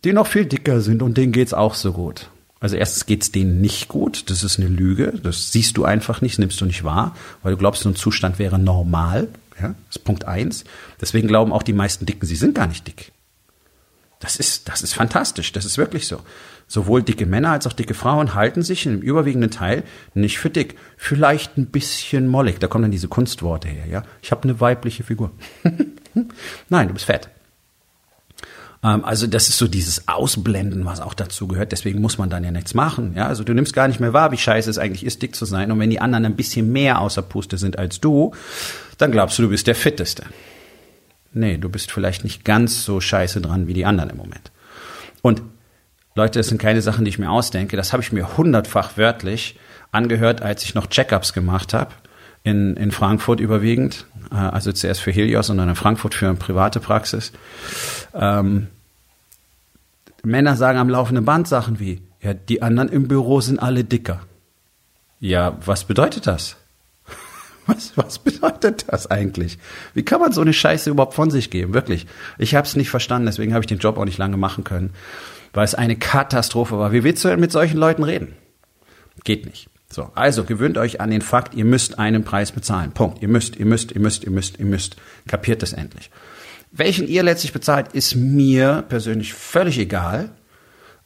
die 0.03 0.13
noch 0.13 0.27
viel 0.27 0.45
dicker 0.45 0.81
sind 0.81 1.01
und 1.01 1.17
denen 1.17 1.31
geht's 1.31 1.53
auch 1.53 1.75
so 1.75 1.93
gut. 1.93 2.29
Also 2.59 2.75
erstens 2.75 3.05
geht's 3.05 3.31
denen 3.31 3.61
nicht 3.61 3.87
gut, 3.87 4.29
das 4.29 4.43
ist 4.43 4.59
eine 4.59 4.67
Lüge, 4.67 5.13
das 5.21 5.51
siehst 5.51 5.77
du 5.77 5.85
einfach 5.85 6.21
nicht, 6.21 6.39
nimmst 6.39 6.59
du 6.59 6.65
nicht 6.65 6.83
wahr, 6.83 7.15
weil 7.43 7.51
du 7.51 7.57
glaubst, 7.57 7.83
so 7.83 7.89
ein 7.89 7.95
Zustand 7.95 8.39
wäre 8.39 8.57
normal. 8.57 9.27
Ja, 9.61 9.75
das 9.87 9.97
ist 9.97 10.03
Punkt 10.03 10.25
eins. 10.25 10.63
Deswegen 11.01 11.27
glauben 11.27 11.51
auch 11.51 11.63
die 11.63 11.73
meisten 11.73 12.05
Dicken, 12.05 12.25
sie 12.25 12.35
sind 12.35 12.55
gar 12.55 12.67
nicht 12.67 12.87
dick. 12.87 13.11
Das 14.19 14.35
ist, 14.35 14.67
das 14.67 14.81
ist 14.81 14.93
fantastisch, 14.93 15.51
das 15.51 15.65
ist 15.65 15.77
wirklich 15.77 16.07
so. 16.07 16.21
Sowohl 16.67 17.03
dicke 17.03 17.25
Männer 17.25 17.51
als 17.51 17.67
auch 17.67 17.73
dicke 17.73 17.93
Frauen 17.93 18.33
halten 18.33 18.61
sich 18.63 18.85
im 18.85 18.99
überwiegenden 18.99 19.51
Teil 19.51 19.83
nicht 20.15 20.39
für 20.39 20.49
dick. 20.49 20.75
Vielleicht 20.97 21.57
ein 21.57 21.67
bisschen 21.67 22.27
mollig, 22.27 22.59
da 22.59 22.67
kommen 22.67 22.83
dann 22.83 22.91
diese 22.91 23.07
Kunstworte 23.07 23.67
her, 23.67 23.85
ja. 23.87 24.03
Ich 24.21 24.31
habe 24.31 24.43
eine 24.43 24.59
weibliche 24.59 25.03
Figur. 25.03 25.31
Nein, 26.69 26.87
du 26.87 26.93
bist 26.93 27.05
fett. 27.05 27.29
Ähm, 28.83 29.03
also 29.05 29.27
das 29.27 29.49
ist 29.49 29.57
so 29.57 29.67
dieses 29.67 30.07
Ausblenden, 30.07 30.85
was 30.85 31.01
auch 31.01 31.13
dazu 31.13 31.47
gehört. 31.47 31.71
Deswegen 31.71 32.01
muss 32.01 32.17
man 32.17 32.29
dann 32.29 32.43
ja 32.43 32.51
nichts 32.51 32.73
machen. 32.73 33.13
Ja, 33.15 33.27
also 33.27 33.43
du 33.43 33.53
nimmst 33.53 33.73
gar 33.73 33.87
nicht 33.87 33.99
mehr 33.99 34.13
wahr, 34.13 34.31
wie 34.31 34.37
scheiße 34.37 34.69
es 34.69 34.77
eigentlich 34.77 35.05
ist, 35.05 35.21
dick 35.21 35.35
zu 35.35 35.45
sein. 35.45 35.71
Und 35.71 35.79
wenn 35.79 35.89
die 35.89 36.01
anderen 36.01 36.25
ein 36.25 36.35
bisschen 36.35 36.71
mehr 36.71 37.01
außer 37.01 37.21
Puste 37.21 37.57
sind 37.57 37.77
als 37.77 37.99
du, 37.99 38.33
dann 38.97 39.11
glaubst 39.11 39.37
du, 39.37 39.43
du 39.43 39.49
bist 39.49 39.67
der 39.67 39.75
Fitteste. 39.75 40.23
Nee, 41.33 41.57
du 41.57 41.69
bist 41.69 41.91
vielleicht 41.91 42.23
nicht 42.23 42.45
ganz 42.45 42.83
so 42.83 42.99
scheiße 42.99 43.41
dran 43.41 43.67
wie 43.67 43.73
die 43.73 43.85
anderen 43.85 44.09
im 44.09 44.17
Moment. 44.17 44.51
Und 45.21 45.41
Leute, 46.15 46.39
das 46.39 46.47
sind 46.47 46.59
keine 46.59 46.81
Sachen, 46.81 47.05
die 47.05 47.09
ich 47.09 47.19
mir 47.19 47.29
ausdenke. 47.29 47.77
Das 47.77 47.93
habe 47.93 48.01
ich 48.01 48.11
mir 48.11 48.37
hundertfach 48.37 48.97
wörtlich 48.97 49.59
angehört, 49.91 50.41
als 50.41 50.63
ich 50.63 50.73
noch 50.73 50.87
Checkups 50.87 51.33
gemacht 51.33 51.73
habe. 51.73 51.91
In, 52.47 52.77
in 52.77 52.91
Frankfurt 52.91 53.39
überwiegend. 53.39 54.05
Äh, 54.31 54.35
also 54.35 54.71
zuerst 54.71 55.01
für 55.01 55.11
Helios 55.11 55.49
und 55.49 55.57
dann 55.57 55.69
in 55.69 55.75
Frankfurt 55.75 56.13
für 56.13 56.27
eine 56.27 56.35
private 56.35 56.79
Praxis. 56.79 57.31
Ähm, 58.13 58.67
Männer 60.23 60.55
sagen 60.55 60.79
am 60.79 60.89
laufenden 60.89 61.25
Band 61.25 61.47
Sachen 61.47 61.79
wie, 61.79 62.01
ja, 62.21 62.33
die 62.33 62.61
anderen 62.61 62.89
im 62.89 63.07
Büro 63.07 63.41
sind 63.41 63.59
alle 63.59 63.83
dicker. 63.83 64.21
Ja, 65.19 65.57
was 65.65 65.83
bedeutet 65.85 66.27
das? 66.27 66.57
Was, 67.65 67.97
was 67.97 68.19
bedeutet 68.19 68.85
das 68.87 69.11
eigentlich? 69.11 69.57
Wie 69.93 70.03
kann 70.03 70.21
man 70.21 70.31
so 70.31 70.39
eine 70.39 70.53
Scheiße 70.53 70.89
überhaupt 70.89 71.15
von 71.15 71.29
sich 71.29 71.49
geben? 71.49 71.73
Wirklich. 71.73 72.07
Ich 72.37 72.55
habe 72.55 72.65
es 72.65 72.77
nicht 72.77 72.89
verstanden, 72.89 73.25
deswegen 73.25 73.53
habe 73.53 73.63
ich 73.63 73.67
den 73.67 73.79
Job 73.79 73.97
auch 73.97 74.05
nicht 74.05 74.17
lange 74.17 74.37
machen 74.37 74.63
können, 74.63 74.91
weil 75.51 75.65
es 75.65 75.75
eine 75.75 75.97
Katastrophe 75.97 76.79
war. 76.79 76.93
Wie 76.93 77.03
willst 77.03 77.25
du 77.25 77.27
denn 77.27 77.41
mit 77.41 77.51
solchen 77.51 77.77
Leuten 77.77 78.05
reden? 78.05 78.37
Geht 79.25 79.45
nicht. 79.45 79.67
So, 79.89 80.11
also 80.15 80.43
gewöhnt 80.43 80.77
euch 80.77 80.99
an 80.99 81.11
den 81.11 81.21
Fakt, 81.21 81.55
ihr 81.55 81.65
müsst 81.65 81.97
einen 81.97 82.23
Preis 82.23 82.51
bezahlen. 82.51 82.91
Punkt. 82.91 83.21
Ihr 83.21 83.29
müsst, 83.29 83.55
ihr 83.55 83.65
müsst, 83.65 83.93
ihr 83.93 84.01
müsst, 84.01 84.23
ihr 84.23 84.31
müsst, 84.31 84.59
ihr 84.59 84.65
müsst. 84.65 84.97
Kapiert 85.27 85.61
das 85.61 85.73
endlich. 85.73 86.11
Welchen 86.71 87.07
ihr 87.07 87.23
letztlich 87.23 87.53
bezahlt, 87.53 87.93
ist 87.93 88.15
mir 88.15 88.83
persönlich 88.89 89.33
völlig 89.33 89.79
egal. 89.79 90.29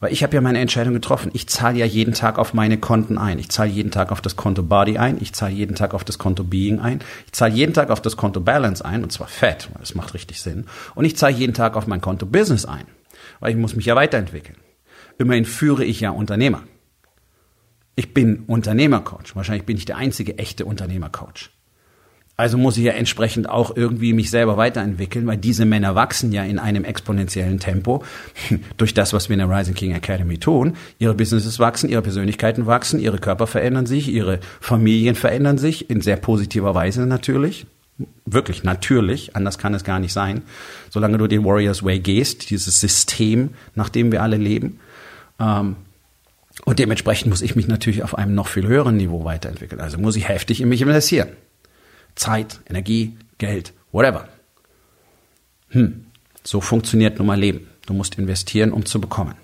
Weil 0.00 0.12
ich 0.12 0.24
habe 0.24 0.34
ja 0.34 0.40
meine 0.40 0.58
Entscheidung 0.58 0.94
getroffen. 0.94 1.30
Ich 1.32 1.48
zahle 1.48 1.78
ja 1.78 1.86
jeden 1.86 2.12
Tag 2.12 2.36
auf 2.36 2.54
meine 2.54 2.76
Konten 2.76 3.18
ein. 3.18 3.38
Ich 3.38 3.50
zahle 3.50 3.70
jeden 3.70 3.92
Tag 3.92 4.10
auf 4.10 4.20
das 4.20 4.34
Konto 4.34 4.64
Body 4.64 4.98
ein. 4.98 5.16
Ich 5.20 5.32
zahle 5.32 5.54
jeden 5.54 5.76
Tag 5.76 5.94
auf 5.94 6.02
das 6.02 6.18
Konto 6.18 6.42
Being 6.42 6.80
ein. 6.80 6.98
Ich 7.26 7.32
zahle 7.32 7.54
jeden 7.54 7.72
Tag 7.72 7.88
auf 7.88 8.02
das 8.02 8.16
Konto 8.16 8.40
Balance 8.40 8.84
ein. 8.84 9.04
Und 9.04 9.12
zwar 9.12 9.28
fett. 9.28 9.68
Das 9.78 9.94
macht 9.94 10.12
richtig 10.14 10.42
Sinn. 10.42 10.66
Und 10.96 11.04
ich 11.04 11.16
zahle 11.16 11.34
jeden 11.34 11.54
Tag 11.54 11.76
auf 11.76 11.86
mein 11.86 12.00
Konto 12.00 12.26
Business 12.26 12.64
ein. 12.64 12.84
Weil 13.38 13.52
ich 13.52 13.56
muss 13.56 13.76
mich 13.76 13.86
ja 13.86 13.94
weiterentwickeln. 13.94 14.58
Immerhin 15.18 15.44
führe 15.44 15.84
ich 15.84 16.00
ja 16.00 16.10
Unternehmer. 16.10 16.64
Ich 17.94 18.14
bin 18.14 18.44
Unternehmercoach. 18.46 19.34
Wahrscheinlich 19.34 19.66
bin 19.66 19.76
ich 19.76 19.84
der 19.84 19.96
einzige 19.96 20.38
echte 20.38 20.64
Unternehmercoach. 20.64 21.50
Also 22.34 22.56
muss 22.56 22.78
ich 22.78 22.84
ja 22.84 22.92
entsprechend 22.92 23.48
auch 23.48 23.76
irgendwie 23.76 24.14
mich 24.14 24.30
selber 24.30 24.56
weiterentwickeln, 24.56 25.26
weil 25.26 25.36
diese 25.36 25.66
Männer 25.66 25.94
wachsen 25.94 26.32
ja 26.32 26.42
in 26.42 26.58
einem 26.58 26.82
exponentiellen 26.84 27.60
Tempo 27.60 28.02
durch 28.78 28.94
das, 28.94 29.12
was 29.12 29.28
wir 29.28 29.34
in 29.34 29.46
der 29.46 29.50
Rising 29.50 29.74
King 29.74 29.92
Academy 29.92 30.38
tun. 30.38 30.74
Ihre 30.98 31.14
Businesses 31.14 31.58
wachsen, 31.58 31.90
ihre 31.90 32.00
Persönlichkeiten 32.00 32.66
wachsen, 32.66 32.98
ihre 33.00 33.18
Körper 33.18 33.46
verändern 33.46 33.84
sich, 33.84 34.08
ihre 34.08 34.40
Familien 34.60 35.14
verändern 35.14 35.58
sich 35.58 35.90
in 35.90 36.00
sehr 36.00 36.16
positiver 36.16 36.74
Weise 36.74 37.06
natürlich. 37.06 37.66
Wirklich 38.24 38.64
natürlich, 38.64 39.36
anders 39.36 39.58
kann 39.58 39.74
es 39.74 39.84
gar 39.84 40.00
nicht 40.00 40.14
sein, 40.14 40.42
solange 40.88 41.18
du 41.18 41.26
den 41.26 41.44
Warriors 41.44 41.84
Way 41.84 42.00
gehst, 42.00 42.48
dieses 42.48 42.80
System, 42.80 43.50
nach 43.74 43.90
dem 43.90 44.10
wir 44.10 44.22
alle 44.22 44.38
leben. 44.38 44.80
Ähm, 45.38 45.76
und 46.64 46.78
dementsprechend 46.78 47.30
muss 47.30 47.42
ich 47.42 47.56
mich 47.56 47.66
natürlich 47.66 48.02
auf 48.02 48.16
einem 48.16 48.34
noch 48.34 48.48
viel 48.48 48.66
höheren 48.66 48.96
Niveau 48.96 49.24
weiterentwickeln. 49.24 49.80
Also 49.80 49.98
muss 49.98 50.16
ich 50.16 50.28
heftig 50.28 50.60
in 50.60 50.68
mich 50.68 50.82
investieren. 50.82 51.30
Zeit, 52.14 52.60
Energie, 52.68 53.16
Geld, 53.38 53.72
whatever. 53.90 54.28
Hm, 55.68 56.06
so 56.44 56.60
funktioniert 56.60 57.18
nun 57.18 57.26
mal 57.26 57.38
Leben. 57.38 57.68
Du 57.86 57.94
musst 57.94 58.16
investieren, 58.16 58.72
um 58.72 58.84
zu 58.84 59.00
bekommen. 59.00 59.34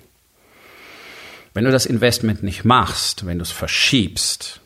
Wenn 1.55 1.65
du 1.65 1.73
das 1.73 1.87
Investment 1.87 2.43
nicht 2.43 2.65
machst, 2.65 3.27
wenn 3.27 3.39
du 3.39 3.43
es 3.43 3.51
verschiebst, 3.51 4.61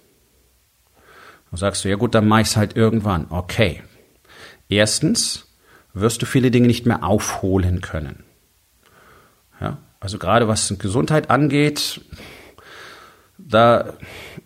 dann 1.50 1.58
sagst 1.58 1.84
du, 1.84 1.88
ja 1.88 1.96
gut, 1.96 2.14
dann 2.14 2.26
mach 2.26 2.40
ich 2.40 2.48
es 2.48 2.56
halt 2.56 2.76
irgendwann. 2.76 3.26
Okay. 3.30 3.82
Erstens 4.68 5.46
wirst 5.94 6.22
du 6.22 6.26
viele 6.26 6.50
Dinge 6.50 6.66
nicht 6.66 6.86
mehr 6.86 7.04
aufholen 7.04 7.80
können. 7.80 8.24
Also 10.02 10.18
gerade 10.18 10.48
was 10.48 10.74
Gesundheit 10.78 11.30
angeht, 11.30 12.00
da 13.38 13.92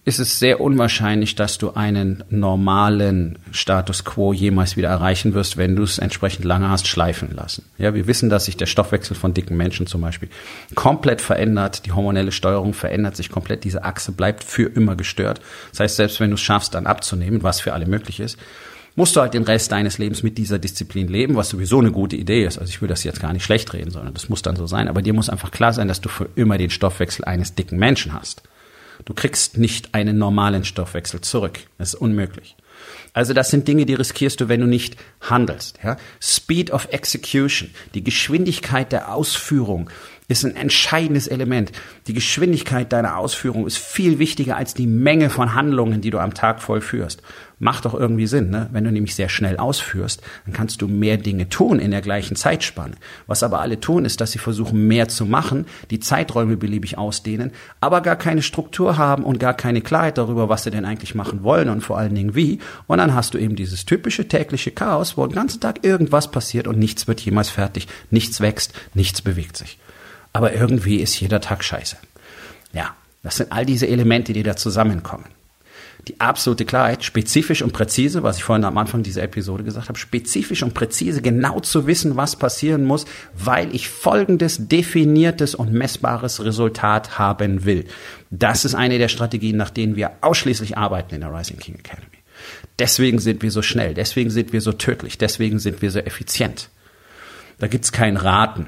ist 0.05 0.19
es 0.19 0.39
sehr 0.39 0.61
unwahrscheinlich, 0.61 1.35
dass 1.35 1.59
du 1.59 1.73
einen 1.73 2.25
normalen 2.29 3.39
Status 3.51 4.05
quo 4.05 4.33
jemals 4.33 4.77
wieder 4.77 4.89
erreichen 4.89 5.35
wirst, 5.35 5.57
wenn 5.57 5.75
du 5.75 5.83
es 5.83 5.99
entsprechend 5.99 6.45
lange 6.45 6.69
hast 6.69 6.87
schleifen 6.87 7.35
lassen. 7.35 7.65
Ja, 7.79 7.95
wir 7.95 8.07
wissen, 8.07 8.31
dass 8.31 8.45
sich 8.45 8.57
der 8.57 8.67
Stoffwechsel 8.67 9.17
von 9.17 9.35
dicken 9.35 9.57
Menschen 9.57 9.87
zum 9.87 10.03
Beispiel 10.03 10.29
komplett 10.75 11.21
verändert. 11.21 11.87
Die 11.87 11.93
hormonelle 11.93 12.33
Steuerung 12.33 12.75
verändert 12.75 13.17
sich 13.17 13.31
komplett. 13.31 13.65
Diese 13.65 13.85
Achse 13.85 14.13
bleibt 14.13 14.45
für 14.45 14.65
immer 14.65 14.95
gestört. 14.95 15.41
Das 15.71 15.81
heißt, 15.81 15.97
selbst 15.97 16.21
wenn 16.21 16.31
du 16.31 16.35
es 16.35 16.43
schaffst, 16.43 16.75
dann 16.75 16.87
abzunehmen, 16.87 17.43
was 17.43 17.61
für 17.61 17.73
alle 17.73 17.87
möglich 17.87 18.21
ist, 18.21 18.39
musst 18.97 19.15
du 19.15 19.21
halt 19.21 19.35
den 19.35 19.45
Rest 19.45 19.71
deines 19.71 19.99
Lebens 19.99 20.23
mit 20.23 20.39
dieser 20.39 20.59
Disziplin 20.59 21.07
leben, 21.07 21.37
was 21.37 21.51
sowieso 21.51 21.79
eine 21.79 21.93
gute 21.93 22.17
Idee 22.17 22.45
ist. 22.45 22.59
Also 22.59 22.71
ich 22.71 22.81
will 22.83 22.89
das 22.89 23.05
jetzt 23.05 23.21
gar 23.21 23.33
nicht 23.33 23.45
schlecht 23.45 23.73
reden, 23.73 23.91
sondern 23.91 24.15
das 24.15 24.29
muss 24.29 24.43
dann 24.43 24.57
so 24.57 24.67
sein. 24.67 24.89
Aber 24.89 25.03
dir 25.03 25.13
muss 25.13 25.29
einfach 25.31 25.51
klar 25.51 25.73
sein, 25.73 25.87
dass 25.87 26.01
du 26.01 26.09
für 26.09 26.29
immer 26.35 26.59
den 26.59 26.71
Stoffwechsel 26.71 27.25
eines 27.25 27.55
dicken 27.55 27.79
Menschen 27.79 28.15
hast. 28.15 28.43
Du 29.05 29.13
kriegst 29.15 29.59
nicht 29.59 29.95
einen 29.95 30.19
normalen 30.19 30.65
Stoffwechsel 30.65 31.21
zurück. 31.21 31.61
Das 31.79 31.95
ist 31.95 32.01
unmöglich. 32.01 32.57
Also 33.13 33.33
das 33.33 33.51
sind 33.51 33.69
Dinge, 33.69 33.87
die 33.87 33.95
riskierst 33.95 34.41
du, 34.41 34.49
wenn 34.49 34.61
du 34.61 34.67
nicht 34.67 34.97
handelst. 35.21 35.79
Ja? 35.83 35.97
Speed 36.21 36.71
of 36.71 36.89
Execution, 36.91 37.71
die 37.95 38.05
Geschwindigkeit 38.05 38.93
der 38.93 39.13
Ausführung 39.15 39.91
ist 40.29 40.45
ein 40.45 40.57
entscheidendes 40.57 41.29
Element. 41.29 41.73
Die 42.09 42.15
Geschwindigkeit 42.15 42.93
deiner 42.93 43.17
Ausführung 43.17 43.67
ist 43.67 43.79
viel 43.79 44.19
wichtiger 44.19 44.57
als 44.57 44.75
die 44.75 44.87
Menge 44.87 45.31
von 45.31 45.55
Handlungen, 45.55 46.01
die 46.01 46.11
du 46.11 46.19
am 46.19 46.35
Tag 46.35 46.61
vollführst. 46.61 47.23
Macht 47.59 47.87
doch 47.87 47.95
irgendwie 47.95 48.27
Sinn, 48.27 48.51
ne? 48.51 48.69
Wenn 48.73 48.85
du 48.85 48.93
nämlich 48.93 49.15
sehr 49.15 49.31
schnell 49.31 49.57
ausführst, 49.57 50.21
dann 50.45 50.53
kannst 50.53 50.83
du 50.83 50.89
mehr 50.89 51.17
Dinge 51.17 51.49
tun 51.49 51.79
in 51.79 51.91
der 51.91 52.03
gleichen 52.03 52.37
Zeitspanne. 52.37 52.97
Was 53.27 53.43
aber 53.43 53.61
alle 53.61 53.81
tun, 53.81 54.05
ist, 54.05 54.21
dass 54.21 54.33
sie 54.33 54.39
versuchen, 54.39 54.87
mehr 54.87 55.09
zu 55.09 55.25
machen, 55.25 55.65
die 55.91 56.01
Zeiträume 56.01 56.59
beliebig 56.59 56.99
ausdehnen, 56.99 57.53
aber 57.81 58.03
gar 58.03 58.17
keine 58.17 58.43
Struktur 58.43 58.99
haben 58.99 59.25
und 59.25 59.41
gar 59.41 59.55
keine 59.55 59.81
Klarheit 59.81 60.19
darüber, 60.19 60.51
was 60.51 60.65
sie 60.65 60.71
denn 60.71 60.85
eigentlich 60.85 61.15
machen 61.15 61.45
wollen 61.45 61.71
und 61.71 61.81
vor 61.81 61.97
allen 61.97 62.15
Dingen 62.15 62.35
wie. 62.35 62.59
Und 62.89 62.99
dann 62.99 63.15
hast 63.15 63.33
du 63.33 63.39
eben 63.39 63.57
dieses 63.57 63.87
typische 63.87 64.29
tägliche 64.29 64.73
Chaos, 64.73 65.17
wo 65.17 65.27
den 65.27 65.35
ganzen 65.35 65.61
Tag 65.61 65.83
irgendwas 65.83 66.31
passiert 66.31 66.67
und 66.67 66.79
nichts 66.79 67.09
wird 67.09 67.21
jemals 67.23 67.49
fertig, 67.49 67.87
nichts 68.11 68.41
wächst, 68.43 68.75
nichts 68.93 69.23
bewegt 69.23 69.57
sich. 69.57 69.79
Aber 70.37 70.53
irgendwie 70.53 70.97
ist 70.97 71.19
jeder 71.19 71.41
Tag 71.41 71.65
scheiße. 71.65 71.97
Ja, 72.73 72.95
das 73.23 73.37
sind 73.37 73.53
all 73.53 73.65
diese 73.65 73.87
Elemente, 73.89 74.33
die 74.33 74.43
da 74.43 74.57
zusammenkommen 74.57 75.25
die 76.09 76.21
absolute 76.21 76.65
Klarheit, 76.65 77.05
spezifisch 77.05 77.63
und 77.63 77.73
präzise, 77.73 78.23
was 78.23 78.37
ich 78.37 78.45
vorhin 78.45 78.65
am 78.65 78.79
Anfang 78.79 79.03
dieser 79.03 79.23
Episode 79.23 79.65
gesagt 79.65 79.89
habe, 79.89 79.99
spezifisch 79.99 80.63
und 80.63 80.73
präzise 80.73 81.21
genau 81.21 81.59
zu 81.61 81.87
wissen, 81.87 82.17
was 82.17 82.37
passieren 82.37 82.85
muss, 82.85 83.07
weil 83.35 83.75
ich 83.75 83.89
folgendes 83.89 84.69
definiertes 84.69 85.55
und 85.55 85.73
messbares 85.73 86.45
Resultat 86.45 87.19
haben 87.19 87.65
will. 87.65 87.87
Das 88.31 88.65
ist 88.65 88.75
eine 88.75 88.99
der 88.99 89.09
Strategien, 89.09 89.57
nach 89.57 89.71
denen 89.71 89.97
wir 89.97 90.13
ausschließlich 90.21 90.79
arbeiten 90.79 91.15
in 91.15 91.23
der 91.23 91.35
Rising 91.35 91.59
King 91.59 91.77
Academy. 91.77 92.07
Deswegen 92.79 93.19
sind 93.19 93.43
wir 93.43 93.51
so 93.51 93.63
schnell, 93.63 93.95
deswegen 93.95 94.31
sind 94.31 94.53
wir 94.53 94.61
so 94.61 94.73
tödlich, 94.73 95.19
deswegen 95.19 95.59
sind 95.59 95.83
wir 95.83 95.91
so 95.91 95.99
effizient. 95.99 96.69
Da 97.59 97.67
gibt's 97.67 97.91
kein 97.91 98.17
Raten. 98.17 98.67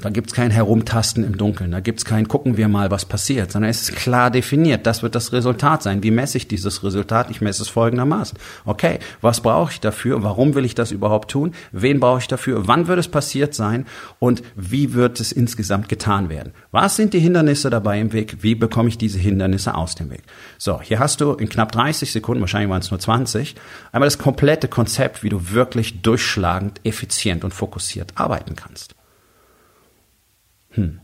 Da 0.00 0.10
gibt's 0.10 0.34
kein 0.34 0.50
Herumtasten 0.50 1.24
im 1.24 1.38
Dunkeln, 1.38 1.70
da 1.70 1.80
gibt's 1.80 2.04
kein 2.04 2.28
Gucken 2.28 2.56
wir 2.56 2.68
mal, 2.68 2.90
was 2.90 3.04
passiert, 3.04 3.52
sondern 3.52 3.70
es 3.70 3.82
ist 3.82 3.96
klar 3.96 4.30
definiert. 4.30 4.86
Das 4.86 5.02
wird 5.02 5.14
das 5.14 5.32
Resultat 5.32 5.82
sein. 5.82 6.02
Wie 6.02 6.10
messe 6.10 6.36
ich 6.36 6.48
dieses 6.48 6.82
Resultat? 6.84 7.30
Ich 7.30 7.40
messe 7.40 7.62
es 7.62 7.68
folgendermaßen. 7.68 8.38
Okay, 8.64 8.98
was 9.20 9.40
brauche 9.40 9.72
ich 9.72 9.80
dafür? 9.80 10.22
Warum 10.22 10.54
will 10.54 10.64
ich 10.64 10.74
das 10.74 10.90
überhaupt 10.90 11.30
tun? 11.30 11.54
Wen 11.72 12.00
brauche 12.00 12.18
ich 12.18 12.28
dafür? 12.28 12.68
Wann 12.68 12.86
wird 12.86 12.98
es 12.98 13.08
passiert 13.08 13.54
sein? 13.54 13.86
Und 14.18 14.42
wie 14.56 14.94
wird 14.94 15.20
es 15.20 15.32
insgesamt 15.32 15.88
getan 15.88 16.28
werden? 16.28 16.52
Was 16.70 16.96
sind 16.96 17.14
die 17.14 17.20
Hindernisse 17.20 17.70
dabei 17.70 18.00
im 18.00 18.12
Weg? 18.12 18.38
Wie 18.42 18.54
bekomme 18.54 18.88
ich 18.88 18.98
diese 18.98 19.18
Hindernisse 19.18 19.74
aus 19.74 19.94
dem 19.94 20.10
Weg? 20.10 20.22
So, 20.58 20.80
hier 20.80 20.98
hast 20.98 21.20
du 21.20 21.32
in 21.32 21.48
knapp 21.48 21.72
30 21.72 22.12
Sekunden, 22.12 22.40
wahrscheinlich 22.40 22.70
waren 22.70 22.80
es 22.80 22.90
nur 22.90 23.00
20, 23.00 23.54
einmal 23.92 24.06
das 24.06 24.18
komplette 24.18 24.68
Konzept, 24.68 25.22
wie 25.22 25.28
du 25.28 25.50
wirklich 25.50 26.02
durchschlagend, 26.02 26.80
effizient 26.84 27.44
und 27.44 27.54
fokussiert 27.54 28.12
arbeiten 28.16 28.56
kannst. 28.56 28.93
Hm. 30.74 31.00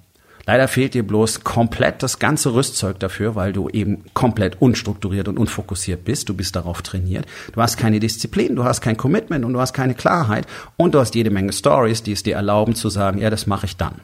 Leider 0.46 0.68
fehlt 0.68 0.94
dir 0.94 1.06
bloß 1.06 1.44
komplett 1.44 2.02
das 2.02 2.18
ganze 2.18 2.54
Rüstzeug 2.54 2.98
dafür, 2.98 3.34
weil 3.36 3.52
du 3.52 3.68
eben 3.68 4.04
komplett 4.14 4.60
unstrukturiert 4.60 5.28
und 5.28 5.38
unfokussiert 5.38 6.04
bist. 6.04 6.28
Du 6.28 6.34
bist 6.34 6.56
darauf 6.56 6.82
trainiert. 6.82 7.26
Du 7.52 7.60
hast 7.60 7.76
keine 7.76 8.00
Disziplin, 8.00 8.56
du 8.56 8.64
hast 8.64 8.80
kein 8.80 8.96
Commitment 8.96 9.44
und 9.44 9.52
du 9.52 9.60
hast 9.60 9.74
keine 9.74 9.94
Klarheit 9.94 10.46
und 10.76 10.94
du 10.94 10.98
hast 10.98 11.14
jede 11.14 11.30
Menge 11.30 11.52
Stories, 11.52 12.02
die 12.02 12.12
es 12.12 12.22
dir 12.22 12.34
erlauben 12.34 12.74
zu 12.74 12.88
sagen, 12.88 13.18
ja, 13.18 13.30
das 13.30 13.46
mache 13.46 13.66
ich 13.66 13.76
dann. 13.76 14.00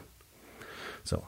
So. 1.03 1.23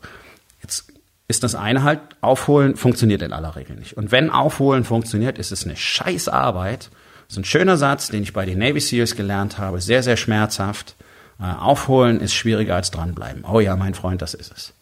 Jetzt 0.62 0.94
ist 1.28 1.44
das 1.44 1.56
eine 1.56 1.84
halt, 1.84 2.00
aufholen 2.22 2.76
funktioniert 2.76 3.22
in 3.22 3.34
aller 3.34 3.56
Regel 3.56 3.76
nicht. 3.76 3.98
Und 3.98 4.12
wenn 4.12 4.30
aufholen 4.30 4.84
funktioniert, 4.84 5.38
ist 5.38 5.52
es 5.52 5.66
eine 5.66 5.76
scheiß 5.76 6.30
Arbeit. 6.30 6.90
Das 7.28 7.34
ist 7.34 7.38
ein 7.40 7.46
schöner 7.46 7.78
Satz, 7.78 8.10
den 8.10 8.24
ich 8.24 8.34
bei 8.34 8.46
den 8.46 8.60
Navy 8.60 8.80
Seals 8.80 9.16
gelernt 9.16 9.58
habe, 9.58 9.82
sehr, 9.82 10.02
sehr 10.02 10.18
schmerzhaft. 10.18 10.96
Äh, 11.40 11.46
aufholen 11.46 12.20
ist 12.20 12.34
schwieriger 12.34 12.76
als 12.76 12.92
dranbleiben. 12.92 13.46
Oh 13.46 13.60
ja, 13.60 13.76
mein 13.76 13.94
Freund, 13.94 14.22
das 14.22 14.34
ist 14.34 14.52
es. 14.52 14.74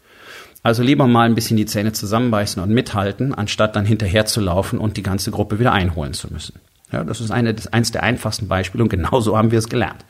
Also 0.64 0.82
lieber 0.82 1.08
mal 1.08 1.26
ein 1.26 1.36
bisschen 1.36 1.56
die 1.56 1.68
Zähne 1.68 1.94
zusammenbeißen 1.94 2.62
und 2.62 2.72
mithalten, 2.72 3.34
anstatt 3.34 3.76
dann 3.76 3.86
hinterher 3.86 4.26
zu 4.26 4.42
laufen 4.42 4.80
und 4.80 4.98
die 4.98 5.04
ganze 5.04 5.32
Gruppe 5.32 5.60
wieder 5.60 5.72
einholen 5.72 6.14
zu 6.14 6.34
müssen. 6.34 6.60
Ja, 6.92 7.04
das 7.04 7.22
ist 7.22 7.32
eine, 7.32 7.54
das, 7.54 7.68
eins 7.68 7.92
der 7.92 8.04
einfachsten 8.04 8.48
Beispiele 8.48 8.84
und 8.84 8.90
genauso 8.90 9.38
haben 9.38 9.52
wir 9.52 9.60
es 9.60 9.70
gelernt. 9.70 10.04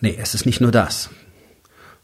Nee, 0.00 0.16
es 0.20 0.34
ist 0.34 0.46
nicht 0.46 0.60
nur 0.60 0.70
das, 0.70 1.10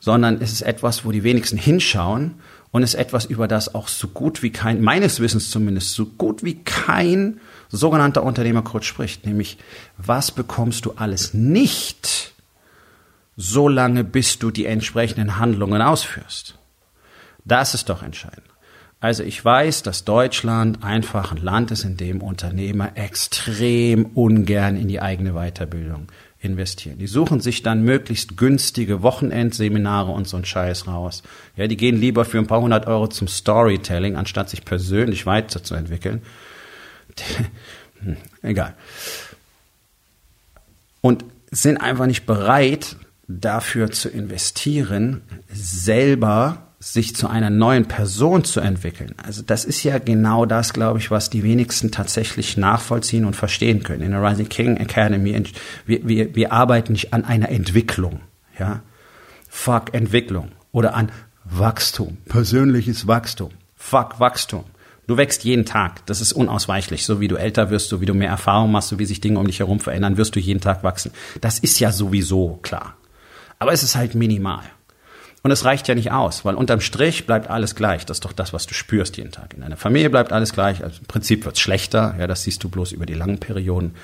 sondern 0.00 0.40
es 0.40 0.52
ist 0.52 0.62
etwas, 0.62 1.04
wo 1.04 1.12
die 1.12 1.24
wenigsten 1.24 1.56
hinschauen 1.56 2.34
und 2.70 2.82
es 2.82 2.94
ist 2.94 3.00
etwas, 3.00 3.24
über 3.24 3.48
das 3.48 3.74
auch 3.74 3.88
so 3.88 4.08
gut 4.08 4.42
wie 4.42 4.50
kein, 4.50 4.82
meines 4.82 5.20
Wissens 5.20 5.50
zumindest, 5.50 5.94
so 5.94 6.06
gut 6.06 6.42
wie 6.42 6.62
kein 6.62 7.40
sogenannter 7.72 8.22
Unternehmercoach 8.22 8.84
spricht, 8.84 9.26
nämlich 9.26 9.58
was 9.96 10.30
bekommst 10.30 10.84
du 10.84 10.92
alles 10.92 11.34
nicht, 11.34 12.32
solange 13.36 14.04
bis 14.04 14.38
du 14.38 14.50
die 14.50 14.66
entsprechenden 14.66 15.38
Handlungen 15.38 15.82
ausführst. 15.82 16.58
Das 17.44 17.74
ist 17.74 17.88
doch 17.88 18.02
entscheidend. 18.02 18.46
Also 19.00 19.24
ich 19.24 19.44
weiß, 19.44 19.82
dass 19.82 20.04
Deutschland 20.04 20.84
einfach 20.84 21.32
ein 21.32 21.38
Land 21.38 21.72
ist, 21.72 21.82
in 21.82 21.96
dem 21.96 22.22
Unternehmer 22.22 22.96
extrem 22.96 24.06
ungern 24.14 24.76
in 24.76 24.86
die 24.86 25.02
eigene 25.02 25.32
Weiterbildung 25.32 26.06
investieren. 26.38 26.98
Die 26.98 27.08
suchen 27.08 27.40
sich 27.40 27.62
dann 27.62 27.82
möglichst 27.82 28.36
günstige 28.36 29.02
Wochenendseminare 29.02 30.12
und 30.12 30.28
so 30.28 30.36
ein 30.36 30.44
Scheiß 30.44 30.86
raus. 30.86 31.24
Ja, 31.56 31.66
die 31.66 31.76
gehen 31.76 32.00
lieber 32.00 32.24
für 32.24 32.38
ein 32.38 32.46
paar 32.46 32.60
hundert 32.60 32.86
Euro 32.86 33.08
zum 33.08 33.26
Storytelling, 33.26 34.14
anstatt 34.16 34.50
sich 34.50 34.64
persönlich 34.64 35.26
weiterzuentwickeln. 35.26 36.22
Egal. 38.42 38.74
Und 41.00 41.24
sind 41.50 41.78
einfach 41.78 42.06
nicht 42.06 42.26
bereit, 42.26 42.96
dafür 43.28 43.90
zu 43.90 44.08
investieren, 44.08 45.22
selber 45.52 46.68
sich 46.80 47.14
zu 47.14 47.28
einer 47.28 47.50
neuen 47.50 47.86
Person 47.86 48.42
zu 48.44 48.58
entwickeln. 48.58 49.14
Also 49.16 49.42
das 49.42 49.64
ist 49.64 49.84
ja 49.84 49.98
genau 49.98 50.46
das, 50.46 50.72
glaube 50.72 50.98
ich, 50.98 51.12
was 51.12 51.30
die 51.30 51.44
wenigsten 51.44 51.92
tatsächlich 51.92 52.56
nachvollziehen 52.56 53.24
und 53.24 53.36
verstehen 53.36 53.84
können. 53.84 54.02
In 54.02 54.10
der 54.10 54.22
Rising 54.22 54.48
King 54.48 54.76
Academy, 54.78 55.44
wir, 55.86 56.08
wir, 56.08 56.34
wir 56.34 56.52
arbeiten 56.52 56.92
nicht 56.92 57.12
an 57.12 57.24
einer 57.24 57.50
Entwicklung, 57.50 58.20
ja. 58.58 58.82
Fuck 59.48 59.94
Entwicklung 59.94 60.50
oder 60.72 60.94
an 60.94 61.12
Wachstum, 61.44 62.16
persönliches 62.26 63.06
Wachstum. 63.06 63.50
Fuck 63.76 64.18
Wachstum. 64.18 64.64
Du 65.12 65.18
wächst 65.18 65.44
jeden 65.44 65.66
Tag. 65.66 66.06
Das 66.06 66.22
ist 66.22 66.32
unausweichlich. 66.32 67.04
So 67.04 67.20
wie 67.20 67.28
du 67.28 67.36
älter 67.36 67.68
wirst, 67.68 67.90
so 67.90 68.00
wie 68.00 68.06
du 68.06 68.14
mehr 68.14 68.30
Erfahrung 68.30 68.72
machst, 68.72 68.88
so 68.88 68.98
wie 68.98 69.04
sich 69.04 69.20
Dinge 69.20 69.38
um 69.38 69.46
dich 69.46 69.58
herum 69.58 69.78
verändern, 69.78 70.16
wirst 70.16 70.34
du 70.34 70.40
jeden 70.40 70.62
Tag 70.62 70.82
wachsen. 70.84 71.12
Das 71.42 71.58
ist 71.58 71.80
ja 71.80 71.92
sowieso 71.92 72.60
klar. 72.62 72.96
Aber 73.58 73.74
es 73.74 73.82
ist 73.82 73.94
halt 73.94 74.14
minimal. 74.14 74.62
Und 75.44 75.50
es 75.50 75.64
reicht 75.64 75.88
ja 75.88 75.96
nicht 75.96 76.12
aus, 76.12 76.44
weil 76.44 76.54
unterm 76.54 76.80
Strich 76.80 77.26
bleibt 77.26 77.50
alles 77.50 77.74
gleich. 77.74 78.06
Das 78.06 78.18
ist 78.18 78.24
doch 78.24 78.32
das, 78.32 78.52
was 78.52 78.66
du 78.68 78.74
spürst 78.74 79.16
jeden 79.16 79.32
Tag. 79.32 79.54
In 79.54 79.62
deiner 79.62 79.76
Familie 79.76 80.08
bleibt 80.08 80.32
alles 80.32 80.52
gleich. 80.52 80.84
Also 80.84 81.00
im 81.00 81.06
Prinzip 81.06 81.44
wird's 81.44 81.58
schlechter. 81.58 82.14
Ja, 82.16 82.28
das 82.28 82.44
siehst 82.44 82.62
du 82.62 82.68
bloß 82.68 82.92
über 82.92 83.06
die 83.06 83.14
langen 83.14 83.38
Perioden. 83.38 83.96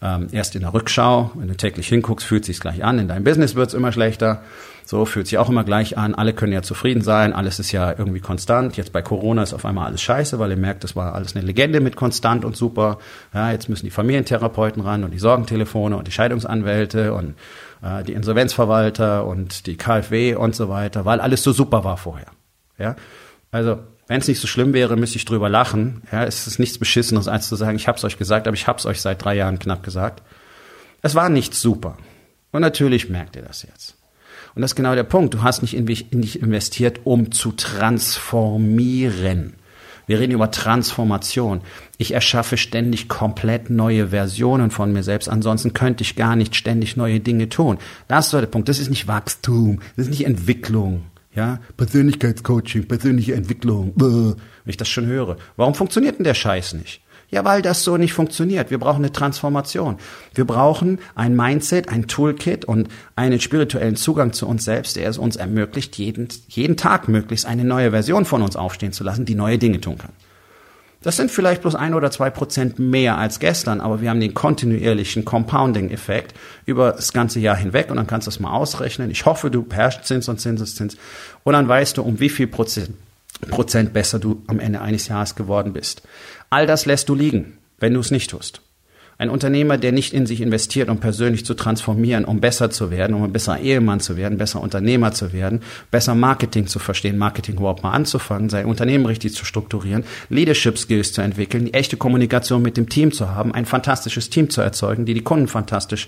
Ähm, 0.00 0.28
erst 0.32 0.54
in 0.54 0.62
der 0.62 0.72
Rückschau, 0.72 1.30
wenn 1.34 1.48
du 1.48 1.56
täglich 1.56 1.88
hinguckst, 1.88 2.26
fühlt 2.26 2.46
sich's 2.46 2.60
gleich 2.60 2.84
an. 2.84 2.98
In 2.98 3.08
deinem 3.08 3.24
Business 3.24 3.54
wird's 3.54 3.74
immer 3.74 3.92
schlechter. 3.92 4.42
So 4.86 5.04
fühlt 5.04 5.26
sich 5.26 5.36
auch 5.36 5.50
immer 5.50 5.64
gleich 5.64 5.98
an. 5.98 6.14
Alle 6.14 6.32
können 6.32 6.54
ja 6.54 6.62
zufrieden 6.62 7.02
sein. 7.02 7.34
Alles 7.34 7.58
ist 7.58 7.72
ja 7.72 7.90
irgendwie 7.90 8.20
konstant. 8.20 8.78
Jetzt 8.78 8.90
bei 8.90 9.02
Corona 9.02 9.42
ist 9.42 9.52
auf 9.52 9.66
einmal 9.66 9.88
alles 9.88 10.00
scheiße, 10.00 10.38
weil 10.38 10.52
ihr 10.52 10.56
merkt, 10.56 10.84
das 10.84 10.96
war 10.96 11.14
alles 11.14 11.36
eine 11.36 11.44
Legende 11.44 11.80
mit 11.80 11.96
konstant 11.96 12.46
und 12.46 12.56
super. 12.56 12.96
Ja, 13.34 13.52
jetzt 13.52 13.68
müssen 13.68 13.84
die 13.84 13.90
Familientherapeuten 13.90 14.80
ran 14.80 15.04
und 15.04 15.10
die 15.10 15.18
Sorgentelefone 15.18 15.94
und 15.94 16.06
die 16.06 16.12
Scheidungsanwälte 16.12 17.12
und 17.12 17.34
äh, 17.82 18.02
die 18.04 18.12
Insolvenzverwalter 18.12 19.26
und 19.26 19.66
die 19.66 19.76
KfW 19.76 20.34
und 20.34 20.54
so 20.54 20.68
weiter, 20.68 21.04
weil 21.04 21.20
alles 21.20 21.42
so 21.42 21.52
super 21.52 21.84
war 21.84 21.96
vorher. 21.96 22.28
Ja, 22.78 22.96
also 23.50 23.78
wenn 24.06 24.20
es 24.20 24.28
nicht 24.28 24.40
so 24.40 24.46
schlimm 24.46 24.72
wäre, 24.72 24.96
müsste 24.96 25.16
ich 25.16 25.24
drüber 25.24 25.48
lachen. 25.48 26.02
Ja, 26.10 26.24
es 26.24 26.46
ist 26.46 26.58
nichts 26.58 26.78
Beschissenes, 26.78 27.28
als 27.28 27.48
zu 27.48 27.56
sagen, 27.56 27.76
ich 27.76 27.88
hab's 27.88 28.04
euch 28.04 28.16
gesagt, 28.16 28.48
aber 28.48 28.54
ich 28.54 28.66
hab's 28.66 28.86
euch 28.86 29.00
seit 29.00 29.22
drei 29.22 29.34
Jahren 29.34 29.58
knapp 29.58 29.82
gesagt. 29.82 30.22
Es 31.02 31.14
war 31.14 31.28
nicht 31.28 31.54
super. 31.54 31.96
Und 32.50 32.62
natürlich 32.62 33.10
merkt 33.10 33.36
ihr 33.36 33.42
das 33.42 33.62
jetzt. 33.62 33.96
Und 34.54 34.62
das 34.62 34.72
ist 34.72 34.76
genau 34.76 34.94
der 34.94 35.04
Punkt. 35.04 35.34
Du 35.34 35.42
hast 35.42 35.62
nicht 35.62 35.74
in 35.74 35.86
dich 35.86 36.42
investiert, 36.42 37.00
um 37.04 37.30
zu 37.30 37.52
transformieren. 37.52 39.54
Wir 40.08 40.18
reden 40.18 40.32
über 40.32 40.50
Transformation. 40.50 41.60
Ich 41.98 42.12
erschaffe 42.12 42.56
ständig 42.56 43.08
komplett 43.08 43.68
neue 43.68 44.08
Versionen 44.08 44.70
von 44.70 44.92
mir 44.92 45.02
selbst. 45.02 45.28
Ansonsten 45.28 45.74
könnte 45.74 46.02
ich 46.02 46.16
gar 46.16 46.34
nicht 46.34 46.56
ständig 46.56 46.96
neue 46.96 47.20
Dinge 47.20 47.50
tun. 47.50 47.78
Das 48.08 48.26
ist 48.26 48.30
so 48.32 48.40
der 48.40 48.46
Punkt. 48.48 48.68
Das 48.68 48.78
ist 48.78 48.88
nicht 48.88 49.06
Wachstum. 49.06 49.80
Das 49.96 50.06
ist 50.06 50.10
nicht 50.10 50.24
Entwicklung. 50.24 51.04
Ja, 51.34 51.60
Persönlichkeitscoaching, 51.76 52.88
persönliche 52.88 53.34
Entwicklung. 53.34 53.92
Wenn 53.96 54.36
ich 54.64 54.78
das 54.78 54.88
schon 54.88 55.06
höre. 55.06 55.36
Warum 55.56 55.74
funktioniert 55.74 56.18
denn 56.18 56.24
der 56.24 56.34
Scheiß 56.34 56.72
nicht? 56.72 57.02
Ja, 57.30 57.44
weil 57.44 57.60
das 57.60 57.84
so 57.84 57.98
nicht 57.98 58.14
funktioniert. 58.14 58.70
Wir 58.70 58.78
brauchen 58.78 59.04
eine 59.04 59.12
Transformation. 59.12 59.98
Wir 60.34 60.46
brauchen 60.46 60.98
ein 61.14 61.36
Mindset, 61.36 61.90
ein 61.90 62.06
Toolkit 62.06 62.64
und 62.64 62.88
einen 63.16 63.38
spirituellen 63.38 63.96
Zugang 63.96 64.32
zu 64.32 64.48
uns 64.48 64.64
selbst, 64.64 64.96
der 64.96 65.10
es 65.10 65.18
uns 65.18 65.36
ermöglicht, 65.36 65.96
jeden, 65.98 66.28
jeden 66.48 66.78
Tag 66.78 67.08
möglichst 67.08 67.44
eine 67.44 67.64
neue 67.64 67.90
Version 67.90 68.24
von 68.24 68.40
uns 68.40 68.56
aufstehen 68.56 68.92
zu 68.92 69.04
lassen, 69.04 69.26
die 69.26 69.34
neue 69.34 69.58
Dinge 69.58 69.80
tun 69.80 69.98
kann. 69.98 70.12
Das 71.02 71.16
sind 71.16 71.30
vielleicht 71.30 71.62
bloß 71.62 71.76
ein 71.76 71.94
oder 71.94 72.10
zwei 72.10 72.28
Prozent 72.28 72.80
mehr 72.80 73.18
als 73.18 73.38
gestern, 73.38 73.80
aber 73.80 74.00
wir 74.00 74.10
haben 74.10 74.18
den 74.18 74.34
kontinuierlichen 74.34 75.24
Compounding-Effekt 75.24 76.34
über 76.66 76.92
das 76.92 77.12
ganze 77.12 77.38
Jahr 77.38 77.56
hinweg 77.56 77.90
und 77.90 77.96
dann 77.96 78.08
kannst 78.08 78.26
du 78.26 78.30
das 78.30 78.40
mal 78.40 78.50
ausrechnen. 78.50 79.10
Ich 79.10 79.24
hoffe, 79.24 79.50
du 79.50 79.62
beherrschst 79.62 80.06
Zins 80.06 80.28
und 80.28 80.40
Zinseszins 80.40 80.96
und 81.44 81.52
dann 81.52 81.68
weißt 81.68 81.98
du, 81.98 82.02
um 82.02 82.18
wie 82.18 82.28
viel 82.28 82.48
Prozent, 82.48 82.96
Prozent 83.46 83.92
besser 83.92 84.18
du 84.18 84.42
am 84.46 84.60
Ende 84.60 84.80
eines 84.80 85.08
Jahres 85.08 85.34
geworden 85.34 85.72
bist. 85.72 86.02
All 86.50 86.66
das 86.66 86.86
lässt 86.86 87.08
du 87.08 87.14
liegen, 87.14 87.58
wenn 87.78 87.94
du 87.94 88.00
es 88.00 88.10
nicht 88.10 88.30
tust. 88.30 88.62
Ein 89.20 89.30
Unternehmer, 89.30 89.78
der 89.78 89.90
nicht 89.90 90.14
in 90.14 90.26
sich 90.26 90.40
investiert, 90.40 90.88
um 90.88 90.98
persönlich 90.98 91.44
zu 91.44 91.54
transformieren, 91.54 92.24
um 92.24 92.40
besser 92.40 92.70
zu 92.70 92.92
werden, 92.92 93.14
um 93.14 93.24
ein 93.24 93.32
besserer 93.32 93.58
Ehemann 93.58 93.98
zu 93.98 94.16
werden, 94.16 94.38
besser 94.38 94.62
Unternehmer 94.62 95.10
zu 95.10 95.32
werden, 95.32 95.62
besser 95.90 96.14
Marketing 96.14 96.68
zu 96.68 96.78
verstehen, 96.78 97.18
Marketing 97.18 97.56
überhaupt 97.56 97.82
mal 97.82 97.90
anzufangen, 97.90 98.48
sein 98.48 98.66
Unternehmen 98.66 99.06
richtig 99.06 99.34
zu 99.34 99.44
strukturieren, 99.44 100.04
Leadership 100.28 100.78
Skills 100.78 101.12
zu 101.12 101.20
entwickeln, 101.20 101.64
die 101.64 101.74
echte 101.74 101.96
Kommunikation 101.96 102.62
mit 102.62 102.76
dem 102.76 102.88
Team 102.88 103.10
zu 103.10 103.30
haben, 103.30 103.52
ein 103.52 103.66
fantastisches 103.66 104.30
Team 104.30 104.50
zu 104.50 104.60
erzeugen, 104.60 105.04
die 105.04 105.14
die 105.14 105.24
Kunden 105.24 105.48
fantastisch 105.48 106.06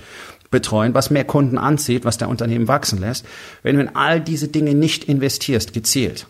betreuen, 0.52 0.94
was 0.94 1.10
mehr 1.10 1.24
Kunden 1.24 1.58
anzieht, 1.58 2.04
was 2.04 2.16
der 2.16 2.28
Unternehmen 2.28 2.68
wachsen 2.68 3.00
lässt. 3.00 3.26
Wenn 3.64 3.74
du 3.74 3.82
in 3.82 3.96
all 3.96 4.20
diese 4.20 4.46
Dinge 4.46 4.74
nicht 4.74 5.02
investierst, 5.02 5.72
gezielt, 5.72 6.28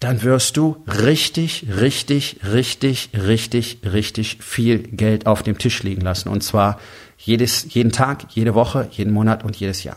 dann 0.00 0.22
wirst 0.22 0.56
du 0.56 0.84
richtig, 0.86 1.66
richtig, 1.80 2.40
richtig, 2.44 3.10
richtig, 3.14 3.80
richtig 3.84 4.38
viel 4.42 4.78
Geld 4.78 5.26
auf 5.26 5.42
dem 5.42 5.58
Tisch 5.58 5.82
liegen 5.82 6.02
lassen. 6.02 6.28
Und 6.28 6.42
zwar 6.42 6.78
jedes, 7.16 7.74
jeden 7.74 7.90
Tag, 7.90 8.26
jede 8.30 8.54
Woche, 8.54 8.88
jeden 8.92 9.12
Monat 9.12 9.44
und 9.44 9.56
jedes 9.56 9.82
Jahr. 9.82 9.96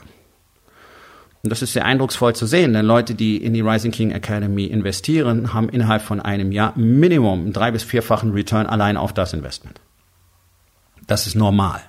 Und 1.44 1.50
das 1.50 1.62
ist 1.62 1.74
sehr 1.74 1.86
eindrucksvoll 1.86 2.36
zu 2.36 2.46
sehen, 2.46 2.74
denn 2.74 2.86
Leute, 2.86 3.16
die 3.16 3.38
in 3.38 3.54
die 3.54 3.62
Rising 3.62 3.92
King 3.92 4.12
Academy 4.12 4.66
investieren, 4.66 5.54
haben 5.54 5.70
innerhalb 5.70 6.04
von 6.04 6.20
einem 6.20 6.52
Jahr 6.52 6.78
Minimum 6.78 7.42
einen 7.42 7.54
drei- 7.54 7.72
bis 7.72 7.84
vierfachen 7.84 8.32
Return 8.32 8.68
allein 8.68 8.98
auf 8.98 9.14
das 9.14 9.34
Investment. 9.34 9.82
Das 11.08 11.26
ist 11.26 11.36
normal. 11.36 11.82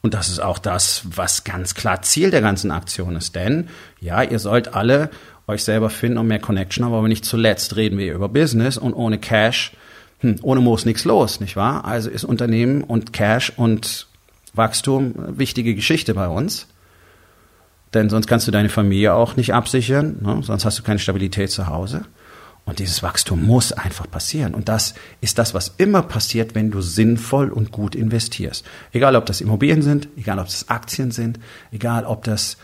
Und 0.00 0.14
das 0.14 0.28
ist 0.28 0.38
auch 0.38 0.58
das, 0.58 1.02
was 1.04 1.42
ganz 1.42 1.74
klar 1.74 2.02
Ziel 2.02 2.30
der 2.30 2.40
ganzen 2.40 2.70
Aktion 2.70 3.16
ist. 3.16 3.34
Denn 3.34 3.68
ja, 4.00 4.22
ihr 4.22 4.38
sollt 4.38 4.72
alle 4.74 5.10
euch 5.48 5.62
selber 5.64 5.90
finden 5.90 6.18
und 6.18 6.26
mehr 6.26 6.38
Connection 6.38 6.84
haben, 6.84 6.94
aber 6.94 7.08
nicht 7.08 7.24
zuletzt 7.24 7.76
reden 7.76 7.98
wir 7.98 8.14
über 8.14 8.28
Business 8.28 8.76
und 8.76 8.94
ohne 8.94 9.18
Cash, 9.18 9.72
hm, 10.20 10.36
ohne 10.42 10.60
Moos 10.60 10.84
nichts 10.84 11.04
los, 11.04 11.40
nicht 11.40 11.56
wahr? 11.56 11.84
Also 11.84 12.10
ist 12.10 12.24
Unternehmen 12.24 12.82
und 12.82 13.12
Cash 13.12 13.52
und 13.56 14.06
Wachstum 14.54 15.14
wichtige 15.38 15.74
Geschichte 15.74 16.14
bei 16.14 16.28
uns. 16.28 16.66
Denn 17.94 18.10
sonst 18.10 18.26
kannst 18.26 18.46
du 18.46 18.50
deine 18.50 18.68
Familie 18.68 19.14
auch 19.14 19.36
nicht 19.36 19.54
absichern, 19.54 20.18
ne? 20.20 20.40
sonst 20.42 20.64
hast 20.64 20.78
du 20.78 20.82
keine 20.82 20.98
Stabilität 20.98 21.50
zu 21.50 21.68
Hause. 21.68 22.02
Und 22.64 22.80
dieses 22.80 23.04
Wachstum 23.04 23.46
muss 23.46 23.72
einfach 23.72 24.10
passieren. 24.10 24.52
Und 24.52 24.68
das 24.68 24.94
ist 25.20 25.38
das, 25.38 25.54
was 25.54 25.74
immer 25.78 26.02
passiert, 26.02 26.56
wenn 26.56 26.72
du 26.72 26.80
sinnvoll 26.80 27.50
und 27.50 27.70
gut 27.70 27.94
investierst. 27.94 28.66
Egal, 28.92 29.14
ob 29.14 29.24
das 29.24 29.40
Immobilien 29.40 29.82
sind, 29.82 30.08
egal, 30.16 30.40
ob 30.40 30.46
das 30.46 30.68
Aktien 30.68 31.12
sind, 31.12 31.38
egal, 31.70 32.04
ob 32.04 32.24
das, 32.24 32.56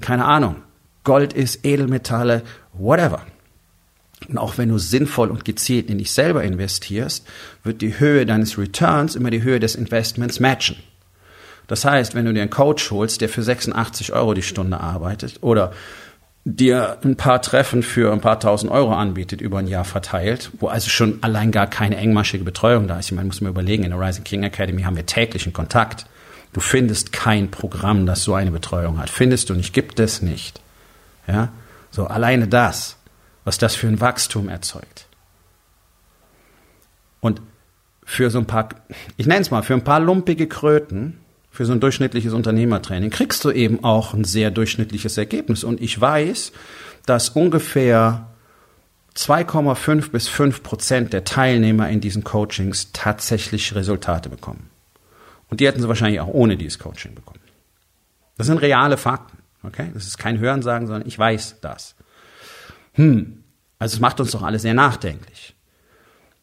keine 0.00 0.24
Ahnung, 0.24 0.56
Gold 1.04 1.32
ist, 1.32 1.64
Edelmetalle, 1.64 2.42
whatever. 2.72 3.22
Und 4.28 4.38
auch 4.38 4.58
wenn 4.58 4.68
du 4.68 4.78
sinnvoll 4.78 5.30
und 5.30 5.44
gezielt 5.44 5.88
in 5.90 5.98
dich 5.98 6.12
selber 6.12 6.42
investierst, 6.42 7.26
wird 7.62 7.80
die 7.82 7.98
Höhe 7.98 8.26
deines 8.26 8.58
Returns 8.58 9.14
immer 9.14 9.30
die 9.30 9.42
Höhe 9.42 9.60
des 9.60 9.74
Investments 9.74 10.40
matchen. 10.40 10.76
Das 11.68 11.84
heißt, 11.84 12.14
wenn 12.14 12.24
du 12.24 12.32
dir 12.32 12.42
einen 12.42 12.50
Coach 12.50 12.90
holst, 12.90 13.20
der 13.20 13.28
für 13.28 13.42
86 13.42 14.12
Euro 14.12 14.34
die 14.34 14.42
Stunde 14.42 14.80
arbeitet 14.80 15.38
oder 15.42 15.72
dir 16.44 16.96
ein 17.04 17.16
paar 17.16 17.42
Treffen 17.42 17.82
für 17.82 18.10
ein 18.12 18.22
paar 18.22 18.40
tausend 18.40 18.72
Euro 18.72 18.94
anbietet 18.94 19.40
über 19.40 19.58
ein 19.58 19.66
Jahr 19.66 19.84
verteilt, 19.84 20.50
wo 20.58 20.68
also 20.68 20.88
schon 20.88 21.18
allein 21.20 21.52
gar 21.52 21.66
keine 21.66 21.96
engmaschige 21.96 22.42
Betreuung 22.42 22.88
da 22.88 22.98
ist. 22.98 23.06
Ich 23.06 23.12
meine, 23.12 23.26
muss 23.26 23.42
mir 23.42 23.50
überlegen, 23.50 23.84
in 23.84 23.90
der 23.90 24.00
Rising 24.00 24.24
King 24.24 24.42
Academy 24.44 24.82
haben 24.82 24.96
wir 24.96 25.04
täglichen 25.04 25.52
Kontakt. 25.52 26.06
Du 26.54 26.60
findest 26.60 27.12
kein 27.12 27.50
Programm, 27.50 28.06
das 28.06 28.24
so 28.24 28.34
eine 28.34 28.50
Betreuung 28.50 28.98
hat. 28.98 29.10
Findest 29.10 29.50
du 29.50 29.54
nicht, 29.54 29.74
gibt 29.74 30.00
es 30.00 30.22
nicht. 30.22 30.62
Ja, 31.28 31.52
so 31.90 32.06
alleine 32.06 32.48
das, 32.48 32.96
was 33.44 33.58
das 33.58 33.74
für 33.74 33.86
ein 33.86 34.00
Wachstum 34.00 34.48
erzeugt. 34.48 35.06
Und 37.20 37.42
für 38.04 38.30
so 38.30 38.38
ein 38.38 38.46
paar, 38.46 38.70
ich 39.16 39.26
nenne 39.26 39.42
es 39.42 39.50
mal, 39.50 39.62
für 39.62 39.74
ein 39.74 39.84
paar 39.84 40.00
lumpige 40.00 40.48
Kröten, 40.48 41.20
für 41.50 41.66
so 41.66 41.72
ein 41.72 41.80
durchschnittliches 41.80 42.32
Unternehmertraining, 42.32 43.10
kriegst 43.10 43.44
du 43.44 43.50
eben 43.50 43.84
auch 43.84 44.14
ein 44.14 44.24
sehr 44.24 44.50
durchschnittliches 44.50 45.18
Ergebnis. 45.18 45.64
Und 45.64 45.80
ich 45.80 46.00
weiß, 46.00 46.52
dass 47.04 47.30
ungefähr 47.30 48.28
2,5 49.16 50.10
bis 50.10 50.28
5 50.28 50.62
Prozent 50.62 51.12
der 51.12 51.24
Teilnehmer 51.24 51.88
in 51.88 52.00
diesen 52.00 52.22
Coachings 52.24 52.92
tatsächlich 52.92 53.74
Resultate 53.74 54.28
bekommen. 54.28 54.70
Und 55.50 55.60
die 55.60 55.66
hätten 55.66 55.80
sie 55.80 55.88
wahrscheinlich 55.88 56.20
auch 56.20 56.28
ohne 56.28 56.56
dieses 56.56 56.78
Coaching 56.78 57.14
bekommen. 57.14 57.40
Das 58.36 58.46
sind 58.46 58.58
reale 58.58 58.96
Fakten. 58.96 59.37
Okay? 59.62 59.90
Das 59.94 60.06
ist 60.06 60.18
kein 60.18 60.38
Hörensagen, 60.38 60.86
sondern 60.86 61.06
ich 61.06 61.18
weiß 61.18 61.56
das. 61.60 61.94
Hm. 62.94 63.44
Also 63.78 63.94
es 63.94 64.00
macht 64.00 64.20
uns 64.20 64.32
doch 64.32 64.42
alle 64.42 64.58
sehr 64.58 64.74
nachdenklich. 64.74 65.54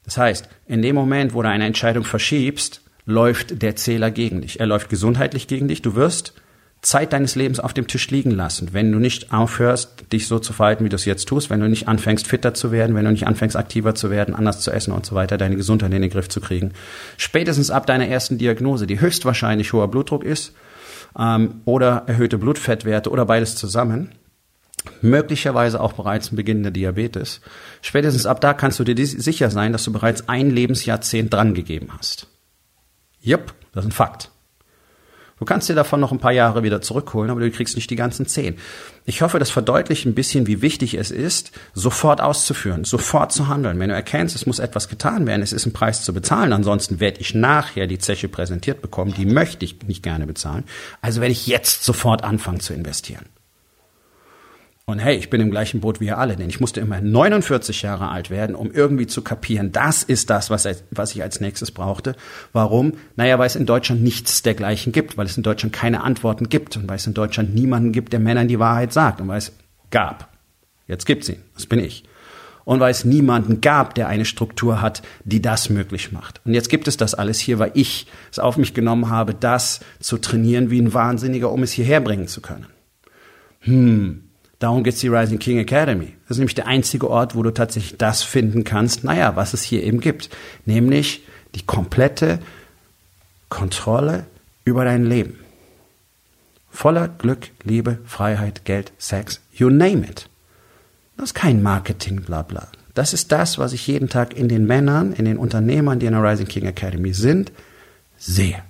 Das 0.03 0.17
heißt, 0.17 0.47
in 0.67 0.81
dem 0.81 0.95
Moment, 0.95 1.33
wo 1.33 1.41
du 1.41 1.49
eine 1.49 1.65
Entscheidung 1.65 2.03
verschiebst, 2.03 2.81
läuft 3.05 3.61
der 3.61 3.75
Zähler 3.75 4.11
gegen 4.11 4.41
dich. 4.41 4.59
Er 4.59 4.67
läuft 4.67 4.89
gesundheitlich 4.89 5.47
gegen 5.47 5.67
dich. 5.67 5.81
Du 5.81 5.95
wirst 5.95 6.33
Zeit 6.81 7.13
deines 7.13 7.35
Lebens 7.35 7.59
auf 7.59 7.73
dem 7.73 7.87
Tisch 7.87 8.11
liegen 8.11 8.29
lassen, 8.29 8.69
wenn 8.73 8.91
du 8.91 8.99
nicht 8.99 9.33
aufhörst, 9.33 10.11
dich 10.13 10.27
so 10.27 10.37
zu 10.37 10.53
verhalten, 10.53 10.85
wie 10.85 10.89
du 10.89 10.95
es 10.95 11.05
jetzt 11.05 11.27
tust, 11.27 11.49
wenn 11.49 11.59
du 11.59 11.67
nicht 11.67 11.87
anfängst, 11.87 12.27
fitter 12.27 12.53
zu 12.53 12.71
werden, 12.71 12.95
wenn 12.95 13.05
du 13.05 13.11
nicht 13.11 13.25
anfängst, 13.25 13.55
aktiver 13.55 13.95
zu 13.95 14.11
werden, 14.11 14.35
anders 14.35 14.61
zu 14.61 14.71
essen 14.71 14.91
und 14.91 15.03
so 15.03 15.15
weiter, 15.15 15.37
deine 15.37 15.55
Gesundheit 15.55 15.91
in 15.91 16.03
den 16.03 16.11
Griff 16.11 16.29
zu 16.29 16.41
kriegen. 16.41 16.73
Spätestens 17.17 17.71
ab 17.71 17.87
deiner 17.87 18.07
ersten 18.07 18.37
Diagnose, 18.37 18.85
die 18.85 18.99
höchstwahrscheinlich 18.99 19.73
hoher 19.73 19.89
Blutdruck 19.89 20.23
ist 20.23 20.53
ähm, 21.17 21.61
oder 21.65 22.03
erhöhte 22.07 22.37
Blutfettwerte 22.37 23.09
oder 23.09 23.25
beides 23.25 23.55
zusammen, 23.55 24.11
möglicherweise 25.01 25.79
auch 25.81 25.93
bereits 25.93 26.31
ein 26.31 26.35
beginnender 26.35 26.71
Diabetes. 26.71 27.41
Spätestens 27.81 28.25
ab 28.25 28.41
da 28.41 28.53
kannst 28.53 28.79
du 28.79 28.83
dir 28.83 29.05
sicher 29.05 29.49
sein, 29.49 29.71
dass 29.71 29.83
du 29.83 29.91
bereits 29.91 30.29
ein 30.29 30.49
Lebensjahrzehnt 30.51 31.33
drangegeben 31.33 31.89
hast. 31.97 32.27
Jupp, 33.21 33.53
das 33.73 33.85
ist 33.85 33.89
ein 33.89 33.93
Fakt. 33.93 34.31
Du 35.37 35.43
kannst 35.43 35.67
dir 35.67 35.75
davon 35.75 35.99
noch 35.99 36.13
ein 36.13 36.19
paar 36.19 36.31
Jahre 36.31 36.63
wieder 36.63 36.79
zurückholen, 36.79 37.29
aber 37.29 37.41
du 37.41 37.51
kriegst 37.51 37.75
nicht 37.75 37.89
die 37.89 37.97
ganzen 37.97 38.25
zehn. 38.25 38.55
Ich 39.03 39.21
hoffe, 39.21 39.37
das 39.37 39.49
verdeutlicht 39.49 40.05
ein 40.05 40.15
bisschen, 40.15 40.47
wie 40.47 40.61
wichtig 40.61 40.93
es 40.93 41.11
ist, 41.11 41.51
sofort 41.73 42.21
auszuführen, 42.21 42.85
sofort 42.85 43.33
zu 43.33 43.49
handeln. 43.49 43.77
Wenn 43.77 43.89
du 43.89 43.95
erkennst, 43.95 44.33
es 44.33 44.45
muss 44.45 44.59
etwas 44.59 44.87
getan 44.87 45.27
werden, 45.27 45.41
es 45.41 45.51
ist 45.51 45.65
ein 45.65 45.73
Preis 45.73 46.05
zu 46.05 46.13
bezahlen, 46.13 46.53
ansonsten 46.53 47.01
werde 47.01 47.19
ich 47.19 47.35
nachher 47.35 47.85
die 47.85 47.99
Zeche 47.99 48.29
präsentiert 48.29 48.81
bekommen, 48.81 49.13
die 49.13 49.25
möchte 49.25 49.65
ich 49.65 49.77
nicht 49.85 50.03
gerne 50.03 50.25
bezahlen. 50.25 50.63
Also 51.01 51.19
werde 51.19 51.33
ich 51.33 51.47
jetzt 51.47 51.83
sofort 51.83 52.23
anfangen 52.23 52.61
zu 52.61 52.73
investieren. 52.73 53.25
Und 54.87 54.99
hey, 54.99 55.15
ich 55.15 55.31
bin 55.31 55.41
im 55.41 55.49
gleichen 55.49 55.81
Boot 55.81 55.99
wie 55.99 56.05
ihr 56.05 56.19
alle, 56.19 56.35
denn 56.35 56.47
ich 56.47 56.59
musste 56.59 56.79
immer 56.79 57.01
49 57.01 57.81
Jahre 57.81 58.09
alt 58.09 58.29
werden, 58.29 58.55
um 58.55 58.71
irgendwie 58.71 59.07
zu 59.07 59.23
kapieren, 59.23 59.71
das 59.71 60.03
ist 60.03 60.29
das, 60.29 60.51
was, 60.51 60.67
was 60.91 61.15
ich 61.15 61.23
als 61.23 61.41
nächstes 61.41 61.71
brauchte. 61.71 62.15
Warum? 62.53 62.93
Naja, 63.15 63.39
weil 63.39 63.47
es 63.47 63.55
in 63.55 63.65
Deutschland 63.65 64.03
nichts 64.03 64.43
dergleichen 64.43 64.93
gibt, 64.93 65.17
weil 65.17 65.25
es 65.25 65.37
in 65.37 65.43
Deutschland 65.43 65.73
keine 65.73 66.03
Antworten 66.03 66.49
gibt 66.49 66.77
und 66.77 66.87
weil 66.87 66.97
es 66.97 67.07
in 67.07 67.15
Deutschland 67.15 67.55
niemanden 67.55 67.93
gibt, 67.93 68.13
der 68.13 68.19
Männern 68.19 68.47
die 68.47 68.59
Wahrheit 68.59 68.93
sagt 68.93 69.21
und 69.21 69.27
weil 69.27 69.39
es 69.39 69.53
gab. 69.89 70.31
Jetzt 70.87 71.05
gibt's 71.07 71.29
ihn, 71.29 71.41
das 71.55 71.65
bin 71.65 71.79
ich. 71.79 72.03
Und 72.63 72.79
weil 72.79 72.91
es 72.91 73.05
niemanden 73.05 73.61
gab, 73.61 73.95
der 73.95 74.07
eine 74.07 74.25
Struktur 74.25 74.81
hat, 74.81 75.01
die 75.23 75.41
das 75.41 75.71
möglich 75.71 76.11
macht. 76.11 76.41
Und 76.45 76.53
jetzt 76.53 76.69
gibt 76.69 76.87
es 76.87 76.95
das 76.95 77.15
alles 77.15 77.39
hier, 77.39 77.57
weil 77.57 77.71
ich 77.73 78.05
es 78.31 78.37
auf 78.37 78.55
mich 78.55 78.75
genommen 78.75 79.09
habe, 79.09 79.33
das 79.33 79.79
zu 79.99 80.19
trainieren 80.19 80.69
wie 80.69 80.79
ein 80.79 80.93
Wahnsinniger, 80.93 81.51
um 81.51 81.63
es 81.63 81.71
hierher 81.71 82.01
bringen 82.01 82.27
zu 82.27 82.41
können. 82.41 82.67
Hm, 83.61 84.24
Darum 84.59 84.83
geht's 84.83 84.99
die 84.99 85.09
Rising 85.09 85.39
King 85.39 85.57
Academy. 85.59 86.13
Das 86.27 86.37
ist 86.37 86.39
nämlich 86.39 86.55
der 86.55 86.67
einzige 86.67 87.09
Ort, 87.09 87.35
wo 87.35 87.43
du 87.43 87.51
tatsächlich 87.51 87.97
das 87.97 88.23
finden 88.23 88.63
kannst, 88.63 89.03
naja, 89.03 89.35
was 89.35 89.53
es 89.53 89.63
hier 89.63 89.83
eben 89.83 89.99
gibt. 89.99 90.29
Nämlich 90.65 91.23
die 91.55 91.65
komplette 91.65 92.39
Kontrolle 93.49 94.25
über 94.63 94.85
dein 94.85 95.05
Leben. 95.05 95.39
Voller 96.69 97.07
Glück, 97.07 97.51
Liebe, 97.63 97.99
Freiheit, 98.05 98.65
Geld, 98.65 98.91
Sex, 98.97 99.39
you 99.53 99.69
name 99.69 100.05
it. 100.05 100.29
Das 101.15 101.29
ist 101.29 101.33
kein 101.33 101.63
Marketing, 101.63 102.21
bla 102.21 102.41
bla. 102.41 102.67
Das 102.93 103.13
ist 103.13 103.31
das, 103.31 103.57
was 103.57 103.73
ich 103.73 103.87
jeden 103.87 104.09
Tag 104.09 104.35
in 104.35 104.49
den 104.49 104.65
Männern, 104.65 105.13
in 105.13 105.25
den 105.25 105.37
Unternehmern, 105.37 105.99
die 105.99 106.05
in 106.05 106.13
der 106.13 106.23
Rising 106.23 106.47
King 106.47 106.65
Academy 106.65 107.13
sind, 107.13 107.51
sehe. 108.17 108.61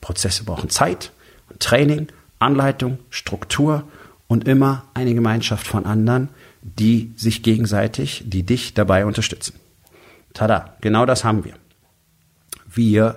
Prozesse 0.00 0.44
brauchen 0.44 0.70
Zeit, 0.70 1.12
Training, 1.58 2.08
Anleitung, 2.38 2.98
Struktur 3.10 3.84
und 4.30 4.46
immer 4.46 4.84
eine 4.94 5.12
Gemeinschaft 5.12 5.66
von 5.66 5.86
anderen, 5.86 6.28
die 6.62 7.12
sich 7.16 7.42
gegenseitig, 7.42 8.22
die 8.24 8.44
dich 8.44 8.74
dabei 8.74 9.04
unterstützen. 9.04 9.54
Tada, 10.34 10.76
genau 10.80 11.04
das 11.04 11.24
haben 11.24 11.44
wir. 11.44 11.54
Wir 12.72 13.16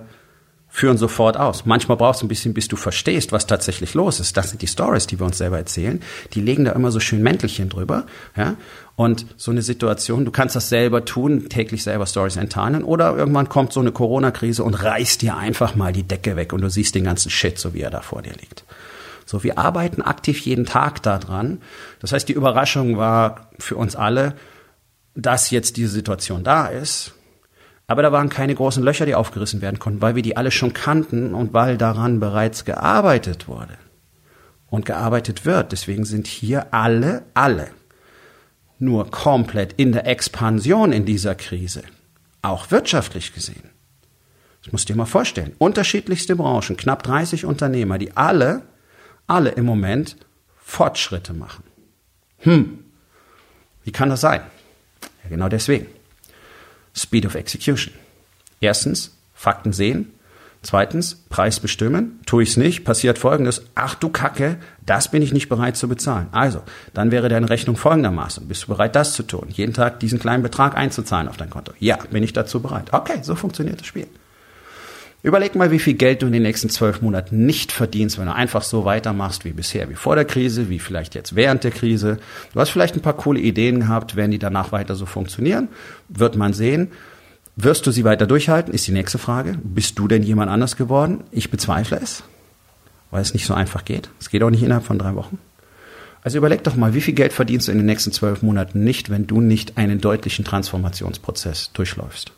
führen 0.68 0.98
sofort 0.98 1.36
aus. 1.36 1.66
Manchmal 1.66 1.98
brauchst 1.98 2.20
du 2.20 2.26
ein 2.26 2.28
bisschen, 2.28 2.52
bis 2.52 2.66
du 2.66 2.74
verstehst, 2.74 3.30
was 3.30 3.46
tatsächlich 3.46 3.94
los 3.94 4.18
ist. 4.18 4.36
Das 4.36 4.50
sind 4.50 4.60
die 4.60 4.66
Stories, 4.66 5.06
die 5.06 5.20
wir 5.20 5.26
uns 5.26 5.38
selber 5.38 5.56
erzählen. 5.56 6.02
Die 6.32 6.40
legen 6.40 6.64
da 6.64 6.72
immer 6.72 6.90
so 6.90 6.98
schön 6.98 7.22
Mäntelchen 7.22 7.68
drüber. 7.68 8.06
Ja? 8.36 8.56
Und 8.96 9.24
so 9.36 9.52
eine 9.52 9.62
Situation, 9.62 10.24
du 10.24 10.32
kannst 10.32 10.56
das 10.56 10.68
selber 10.68 11.04
tun, 11.04 11.48
täglich 11.48 11.84
selber 11.84 12.06
Stories 12.06 12.34
enttarnen. 12.34 12.82
Oder 12.82 13.16
irgendwann 13.16 13.48
kommt 13.48 13.72
so 13.72 13.78
eine 13.78 13.92
Corona-Krise 13.92 14.64
und 14.64 14.74
reißt 14.74 15.22
dir 15.22 15.36
einfach 15.36 15.76
mal 15.76 15.92
die 15.92 16.02
Decke 16.02 16.34
weg 16.34 16.52
und 16.52 16.62
du 16.62 16.70
siehst 16.70 16.96
den 16.96 17.04
ganzen 17.04 17.30
Shit, 17.30 17.56
so 17.56 17.72
wie 17.72 17.82
er 17.82 17.90
da 17.90 18.00
vor 18.00 18.22
dir 18.22 18.32
liegt. 18.32 18.64
So, 19.24 19.42
wir 19.42 19.58
arbeiten 19.58 20.02
aktiv 20.02 20.40
jeden 20.40 20.66
Tag 20.66 21.02
daran. 21.02 21.62
Das 22.00 22.12
heißt, 22.12 22.28
die 22.28 22.34
Überraschung 22.34 22.98
war 22.98 23.50
für 23.58 23.76
uns 23.76 23.96
alle, 23.96 24.34
dass 25.14 25.50
jetzt 25.50 25.76
diese 25.76 25.92
Situation 25.92 26.44
da 26.44 26.66
ist. 26.66 27.14
Aber 27.86 28.02
da 28.02 28.12
waren 28.12 28.28
keine 28.28 28.54
großen 28.54 28.82
Löcher, 28.82 29.06
die 29.06 29.14
aufgerissen 29.14 29.60
werden 29.60 29.78
konnten, 29.78 30.00
weil 30.00 30.14
wir 30.14 30.22
die 30.22 30.36
alle 30.36 30.50
schon 30.50 30.72
kannten 30.72 31.34
und 31.34 31.52
weil 31.52 31.76
daran 31.76 32.18
bereits 32.18 32.64
gearbeitet 32.64 33.46
wurde 33.46 33.76
und 34.70 34.86
gearbeitet 34.86 35.44
wird. 35.44 35.72
Deswegen 35.72 36.04
sind 36.04 36.26
hier 36.26 36.72
alle, 36.72 37.22
alle 37.34 37.68
nur 38.78 39.10
komplett 39.10 39.74
in 39.74 39.92
der 39.92 40.06
Expansion 40.06 40.92
in 40.92 41.04
dieser 41.04 41.34
Krise, 41.34 41.82
auch 42.42 42.70
wirtschaftlich 42.70 43.34
gesehen. 43.34 43.70
Das 44.62 44.72
musst 44.72 44.88
du 44.88 44.94
dir 44.94 44.96
mal 44.96 45.04
vorstellen. 45.04 45.54
Unterschiedlichste 45.58 46.36
Branchen, 46.36 46.76
knapp 46.76 47.02
30 47.02 47.44
Unternehmer, 47.44 47.98
die 47.98 48.16
alle 48.16 48.62
alle 49.26 49.50
im 49.50 49.64
Moment 49.64 50.16
Fortschritte 50.58 51.32
machen. 51.32 51.64
Hm, 52.38 52.84
wie 53.84 53.92
kann 53.92 54.10
das 54.10 54.20
sein? 54.20 54.42
Ja, 55.22 55.30
genau 55.30 55.48
deswegen. 55.48 55.86
Speed 56.94 57.26
of 57.26 57.34
Execution. 57.34 57.94
Erstens, 58.60 59.16
Fakten 59.34 59.72
sehen. 59.72 60.10
Zweitens, 60.62 61.16
Preis 61.28 61.60
bestimmen. 61.60 62.20
Tue 62.24 62.42
ich 62.42 62.50
es 62.50 62.56
nicht, 62.56 62.84
passiert 62.84 63.18
Folgendes. 63.18 63.66
Ach 63.74 63.94
du 63.94 64.08
Kacke, 64.08 64.56
das 64.86 65.10
bin 65.10 65.20
ich 65.20 65.34
nicht 65.34 65.50
bereit 65.50 65.76
zu 65.76 65.88
bezahlen. 65.88 66.28
Also, 66.32 66.62
dann 66.94 67.10
wäre 67.10 67.28
deine 67.28 67.50
Rechnung 67.50 67.76
folgendermaßen. 67.76 68.48
Bist 68.48 68.62
du 68.62 68.68
bereit, 68.68 68.96
das 68.96 69.12
zu 69.12 69.24
tun? 69.24 69.48
Jeden 69.50 69.74
Tag 69.74 70.00
diesen 70.00 70.18
kleinen 70.18 70.42
Betrag 70.42 70.74
einzuzahlen 70.74 71.28
auf 71.28 71.36
dein 71.36 71.50
Konto? 71.50 71.72
Ja, 71.78 71.98
bin 72.10 72.22
ich 72.22 72.32
dazu 72.32 72.62
bereit. 72.62 72.92
Okay, 72.92 73.18
so 73.20 73.34
funktioniert 73.34 73.80
das 73.80 73.86
Spiel. 73.86 74.06
Überleg 75.24 75.54
mal, 75.54 75.70
wie 75.70 75.78
viel 75.78 75.94
Geld 75.94 76.20
du 76.20 76.26
in 76.26 76.34
den 76.34 76.42
nächsten 76.42 76.68
zwölf 76.68 77.00
Monaten 77.00 77.46
nicht 77.46 77.72
verdienst, 77.72 78.18
wenn 78.18 78.26
du 78.26 78.34
einfach 78.34 78.62
so 78.62 78.84
weitermachst 78.84 79.46
wie 79.46 79.52
bisher, 79.52 79.88
wie 79.88 79.94
vor 79.94 80.16
der 80.16 80.26
Krise, 80.26 80.68
wie 80.68 80.78
vielleicht 80.78 81.14
jetzt 81.14 81.34
während 81.34 81.64
der 81.64 81.70
Krise. 81.70 82.18
Du 82.52 82.60
hast 82.60 82.68
vielleicht 82.68 82.94
ein 82.94 83.00
paar 83.00 83.16
coole 83.16 83.40
Ideen 83.40 83.80
gehabt, 83.80 84.16
werden 84.16 84.32
die 84.32 84.38
danach 84.38 84.70
weiter 84.70 84.94
so 84.94 85.06
funktionieren? 85.06 85.68
Wird 86.10 86.36
man 86.36 86.52
sehen. 86.52 86.90
Wirst 87.56 87.86
du 87.86 87.90
sie 87.90 88.04
weiter 88.04 88.26
durchhalten, 88.26 88.74
ist 88.74 88.86
die 88.86 88.92
nächste 88.92 89.16
Frage. 89.16 89.58
Bist 89.62 89.98
du 89.98 90.08
denn 90.08 90.22
jemand 90.22 90.50
anders 90.50 90.76
geworden? 90.76 91.24
Ich 91.30 91.50
bezweifle 91.50 91.98
es, 92.02 92.22
weil 93.10 93.22
es 93.22 93.32
nicht 93.32 93.46
so 93.46 93.54
einfach 93.54 93.86
geht. 93.86 94.10
Es 94.20 94.28
geht 94.28 94.42
auch 94.42 94.50
nicht 94.50 94.62
innerhalb 94.62 94.84
von 94.84 94.98
drei 94.98 95.14
Wochen. 95.14 95.38
Also 96.20 96.36
überleg 96.36 96.62
doch 96.64 96.76
mal, 96.76 96.92
wie 96.92 97.00
viel 97.00 97.14
Geld 97.14 97.32
verdienst 97.32 97.68
du 97.68 97.72
in 97.72 97.78
den 97.78 97.86
nächsten 97.86 98.12
zwölf 98.12 98.42
Monaten 98.42 98.84
nicht, 98.84 99.08
wenn 99.08 99.26
du 99.26 99.40
nicht 99.40 99.78
einen 99.78 100.02
deutlichen 100.02 100.44
Transformationsprozess 100.44 101.70
durchläufst. 101.72 102.32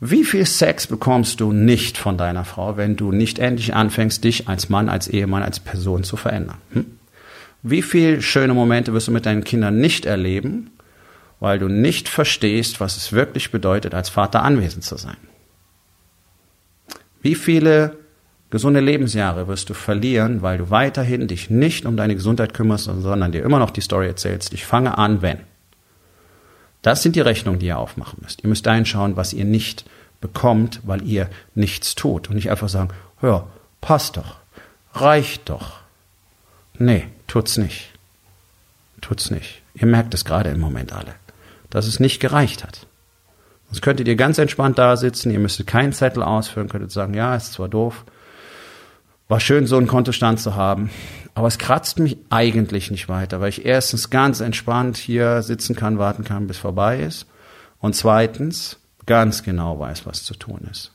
Wie 0.00 0.24
viel 0.24 0.44
Sex 0.44 0.86
bekommst 0.86 1.40
du 1.40 1.52
nicht 1.52 1.96
von 1.96 2.18
deiner 2.18 2.44
Frau, 2.44 2.76
wenn 2.76 2.96
du 2.96 3.12
nicht 3.12 3.38
endlich 3.38 3.74
anfängst, 3.74 4.24
dich 4.24 4.48
als 4.48 4.68
Mann, 4.68 4.88
als 4.88 5.08
Ehemann, 5.08 5.42
als 5.42 5.60
Person 5.60 6.04
zu 6.04 6.16
verändern? 6.16 6.58
Hm? 6.72 6.86
Wie 7.62 7.82
viel 7.82 8.20
schöne 8.20 8.52
Momente 8.52 8.92
wirst 8.92 9.08
du 9.08 9.12
mit 9.12 9.24
deinen 9.24 9.44
Kindern 9.44 9.80
nicht 9.80 10.04
erleben, 10.04 10.70
weil 11.40 11.58
du 11.58 11.68
nicht 11.68 12.08
verstehst, 12.08 12.80
was 12.80 12.96
es 12.96 13.12
wirklich 13.12 13.50
bedeutet, 13.50 13.94
als 13.94 14.10
Vater 14.10 14.42
anwesend 14.42 14.84
zu 14.84 14.96
sein? 14.96 15.16
Wie 17.22 17.34
viele 17.34 17.96
gesunde 18.50 18.80
Lebensjahre 18.80 19.48
wirst 19.48 19.70
du 19.70 19.74
verlieren, 19.74 20.42
weil 20.42 20.58
du 20.58 20.68
weiterhin 20.68 21.26
dich 21.26 21.48
nicht 21.48 21.86
um 21.86 21.96
deine 21.96 22.14
Gesundheit 22.14 22.52
kümmerst, 22.52 22.84
sondern 22.84 23.32
dir 23.32 23.42
immer 23.42 23.58
noch 23.58 23.70
die 23.70 23.80
Story 23.80 24.08
erzählst, 24.08 24.52
ich 24.52 24.66
fange 24.66 24.98
an, 24.98 25.22
wenn. 25.22 25.38
Das 26.84 27.02
sind 27.02 27.16
die 27.16 27.22
Rechnungen, 27.22 27.58
die 27.58 27.66
ihr 27.66 27.78
aufmachen 27.78 28.18
müsst. 28.20 28.44
Ihr 28.44 28.48
müsst 28.50 28.68
einschauen, 28.68 29.16
was 29.16 29.32
ihr 29.32 29.46
nicht 29.46 29.86
bekommt, 30.20 30.80
weil 30.84 31.02
ihr 31.02 31.30
nichts 31.54 31.94
tut. 31.94 32.28
Und 32.28 32.34
nicht 32.34 32.50
einfach 32.50 32.68
sagen, 32.68 32.90
ja, 33.22 33.46
passt 33.80 34.18
doch, 34.18 34.36
reicht 34.92 35.48
doch. 35.48 35.80
Nee, 36.78 37.08
tut's 37.26 37.56
nicht. 37.56 37.90
Tut's 39.00 39.30
nicht. 39.30 39.62
Ihr 39.72 39.86
merkt 39.86 40.12
es 40.12 40.26
gerade 40.26 40.50
im 40.50 40.60
Moment 40.60 40.92
alle, 40.92 41.14
dass 41.70 41.86
es 41.86 42.00
nicht 42.00 42.20
gereicht 42.20 42.62
hat. 42.62 42.86
Sonst 43.70 43.80
könntet 43.80 44.06
ihr 44.06 44.16
ganz 44.16 44.36
entspannt 44.36 44.78
da 44.78 44.98
sitzen, 44.98 45.30
ihr 45.30 45.38
müsstet 45.38 45.66
keinen 45.66 45.94
Zettel 45.94 46.22
ausfüllen, 46.22 46.68
könntet 46.68 46.92
sagen, 46.92 47.14
ja, 47.14 47.34
ist 47.34 47.54
zwar 47.54 47.70
doof, 47.70 48.04
war 49.28 49.40
schön, 49.40 49.66
so 49.66 49.76
einen 49.76 49.86
Kontostand 49.86 50.40
zu 50.40 50.54
haben, 50.54 50.90
aber 51.34 51.48
es 51.48 51.58
kratzt 51.58 51.98
mich 51.98 52.18
eigentlich 52.30 52.90
nicht 52.90 53.08
weiter, 53.08 53.40
weil 53.40 53.48
ich 53.48 53.64
erstens 53.64 54.10
ganz 54.10 54.40
entspannt 54.40 54.96
hier 54.96 55.42
sitzen 55.42 55.74
kann, 55.74 55.98
warten 55.98 56.24
kann, 56.24 56.46
bis 56.46 56.58
vorbei 56.58 57.00
ist. 57.00 57.26
Und 57.80 57.96
zweitens 57.96 58.78
ganz 59.06 59.42
genau 59.42 59.78
weiß, 59.78 60.06
was 60.06 60.24
zu 60.24 60.34
tun 60.34 60.68
ist. 60.70 60.92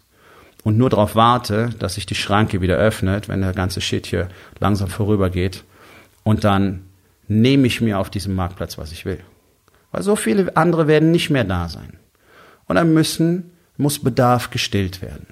Und 0.64 0.78
nur 0.78 0.90
darauf 0.90 1.16
warte, 1.16 1.70
dass 1.80 1.96
sich 1.96 2.06
die 2.06 2.16
Schranke 2.16 2.62
wieder 2.62 2.78
öffnet, 2.78 3.28
wenn 3.28 3.42
der 3.42 3.54
ganze 3.54 3.82
Shit 3.82 4.08
hier 4.08 4.30
langsam 4.60 4.88
vorübergeht. 4.88 5.64
Und 6.24 6.44
dann 6.44 6.86
nehme 7.28 7.68
ich 7.68 7.82
mir 7.82 8.00
auf 8.00 8.10
diesem 8.10 8.36
Marktplatz, 8.36 8.78
was 8.78 8.92
ich 8.92 9.06
will. 9.06 9.20
Weil 9.92 10.04
so 10.04 10.16
viele 10.16 10.56
andere 10.58 10.88
werden 10.88 11.12
nicht 11.12 11.30
mehr 11.30 11.44
da 11.44 11.70
sein. 11.70 11.98
Und 12.68 12.76
dann 12.76 12.94
müssen, 12.94 13.52
muss 13.78 14.00
Bedarf 14.00 14.50
gestillt 14.50 15.02
werden. 15.02 15.28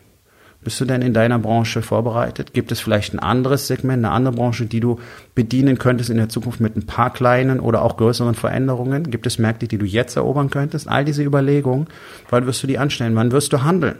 Bist 0.61 0.81
du 0.81 0.85
denn 0.85 1.01
in 1.01 1.13
deiner 1.13 1.39
Branche 1.39 1.81
vorbereitet? 1.81 2.53
Gibt 2.53 2.71
es 2.71 2.79
vielleicht 2.79 3.13
ein 3.13 3.19
anderes 3.19 3.67
Segment, 3.67 4.03
eine 4.03 4.13
andere 4.13 4.35
Branche, 4.35 4.65
die 4.65 4.79
du 4.79 4.99
bedienen 5.35 5.77
könntest 5.77 6.09
in 6.09 6.17
der 6.17 6.29
Zukunft 6.29 6.59
mit 6.59 6.75
ein 6.75 6.85
paar 6.85 7.13
kleinen 7.13 7.59
oder 7.59 7.83
auch 7.83 7.95
größeren 7.95 8.35
Veränderungen? 8.35 9.09
Gibt 9.09 9.27
es 9.27 9.37
Märkte, 9.37 9.67
die 9.67 9.77
du 9.77 9.85
jetzt 9.85 10.15
erobern 10.15 10.49
könntest? 10.49 10.87
All 10.87 11.05
diese 11.05 11.23
Überlegungen, 11.23 11.87
wann 12.29 12.45
wirst 12.47 12.63
du 12.63 12.67
die 12.67 12.79
anstellen? 12.79 13.15
Wann 13.15 13.31
wirst 13.31 13.53
du 13.53 13.63
handeln? 13.63 13.95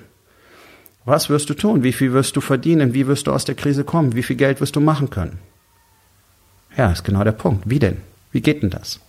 Was 1.06 1.30
wirst 1.30 1.50
du 1.50 1.54
tun? 1.54 1.84
Wie 1.84 1.94
viel 1.94 2.12
wirst 2.12 2.36
du 2.36 2.42
verdienen? 2.42 2.94
Wie 2.94 3.08
wirst 3.08 3.28
du 3.28 3.32
aus 3.32 3.46
der 3.46 3.56
Krise 3.56 3.86
kommen? 3.86 4.14
Wie 4.14 4.24
viel 4.24 4.36
Geld 4.36 4.60
wirst 4.60 4.76
du 4.76 4.82
machen 4.82 5.10
können? 5.10 5.40
Ja, 6.76 6.92
ist 6.92 7.06
genau 7.06 7.24
der 7.24 7.32
Punkt. 7.32 7.70
Wie 7.70 7.80
denn? 7.80 7.98
Wie 8.34 8.42
geht 8.42 8.62
denn 8.62 8.70
das? 8.70 9.00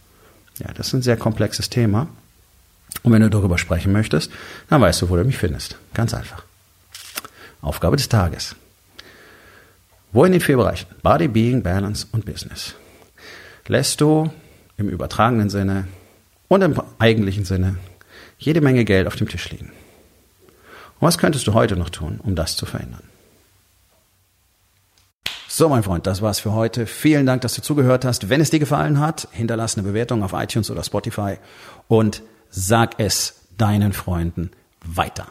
Ja, 0.58 0.72
das 0.74 0.88
ist 0.88 0.92
ein 0.92 1.02
sehr 1.02 1.16
komplexes 1.16 1.70
Thema. 1.70 2.08
Und 3.02 3.12
wenn 3.12 3.22
du 3.22 3.30
darüber 3.30 3.58
sprechen 3.58 3.92
möchtest, 3.92 4.30
dann 4.70 4.80
weißt 4.80 5.02
du, 5.02 5.10
wo 5.10 5.16
du 5.16 5.24
mich 5.24 5.38
findest. 5.38 5.76
Ganz 5.92 6.14
einfach. 6.14 6.44
Aufgabe 7.60 7.96
des 7.96 8.08
Tages. 8.08 8.56
Wo 10.12 10.24
in 10.24 10.32
den 10.32 10.40
vier 10.40 10.56
Bereichen 10.56 10.86
Body, 11.02 11.28
Being, 11.28 11.62
Balance 11.62 12.06
und 12.12 12.24
Business 12.24 12.74
lässt 13.66 14.00
du 14.00 14.30
im 14.76 14.88
übertragenen 14.88 15.50
Sinne 15.50 15.86
und 16.48 16.62
im 16.62 16.80
eigentlichen 16.98 17.44
Sinne 17.44 17.76
jede 18.38 18.60
Menge 18.60 18.84
Geld 18.84 19.06
auf 19.06 19.16
dem 19.16 19.28
Tisch 19.28 19.50
liegen? 19.50 19.72
Und 21.00 21.06
was 21.06 21.18
könntest 21.18 21.46
du 21.46 21.54
heute 21.54 21.76
noch 21.76 21.90
tun, 21.90 22.20
um 22.22 22.34
das 22.34 22.56
zu 22.56 22.66
verändern? 22.66 23.02
So, 25.50 25.68
mein 25.68 25.82
Freund, 25.82 26.06
das 26.06 26.22
war's 26.22 26.40
für 26.40 26.52
heute. 26.52 26.86
Vielen 26.86 27.26
Dank, 27.26 27.42
dass 27.42 27.54
du 27.54 27.62
zugehört 27.62 28.04
hast. 28.04 28.28
Wenn 28.28 28.40
es 28.40 28.50
dir 28.50 28.60
gefallen 28.60 29.00
hat, 29.00 29.28
hinterlass 29.32 29.76
eine 29.76 29.86
Bewertung 29.86 30.22
auf 30.22 30.32
iTunes 30.32 30.70
oder 30.70 30.84
Spotify 30.84 31.36
und 31.88 32.22
sag 32.50 33.00
es 33.00 33.40
deinen 33.56 33.92
Freunden 33.92 34.50
weiter. 34.84 35.26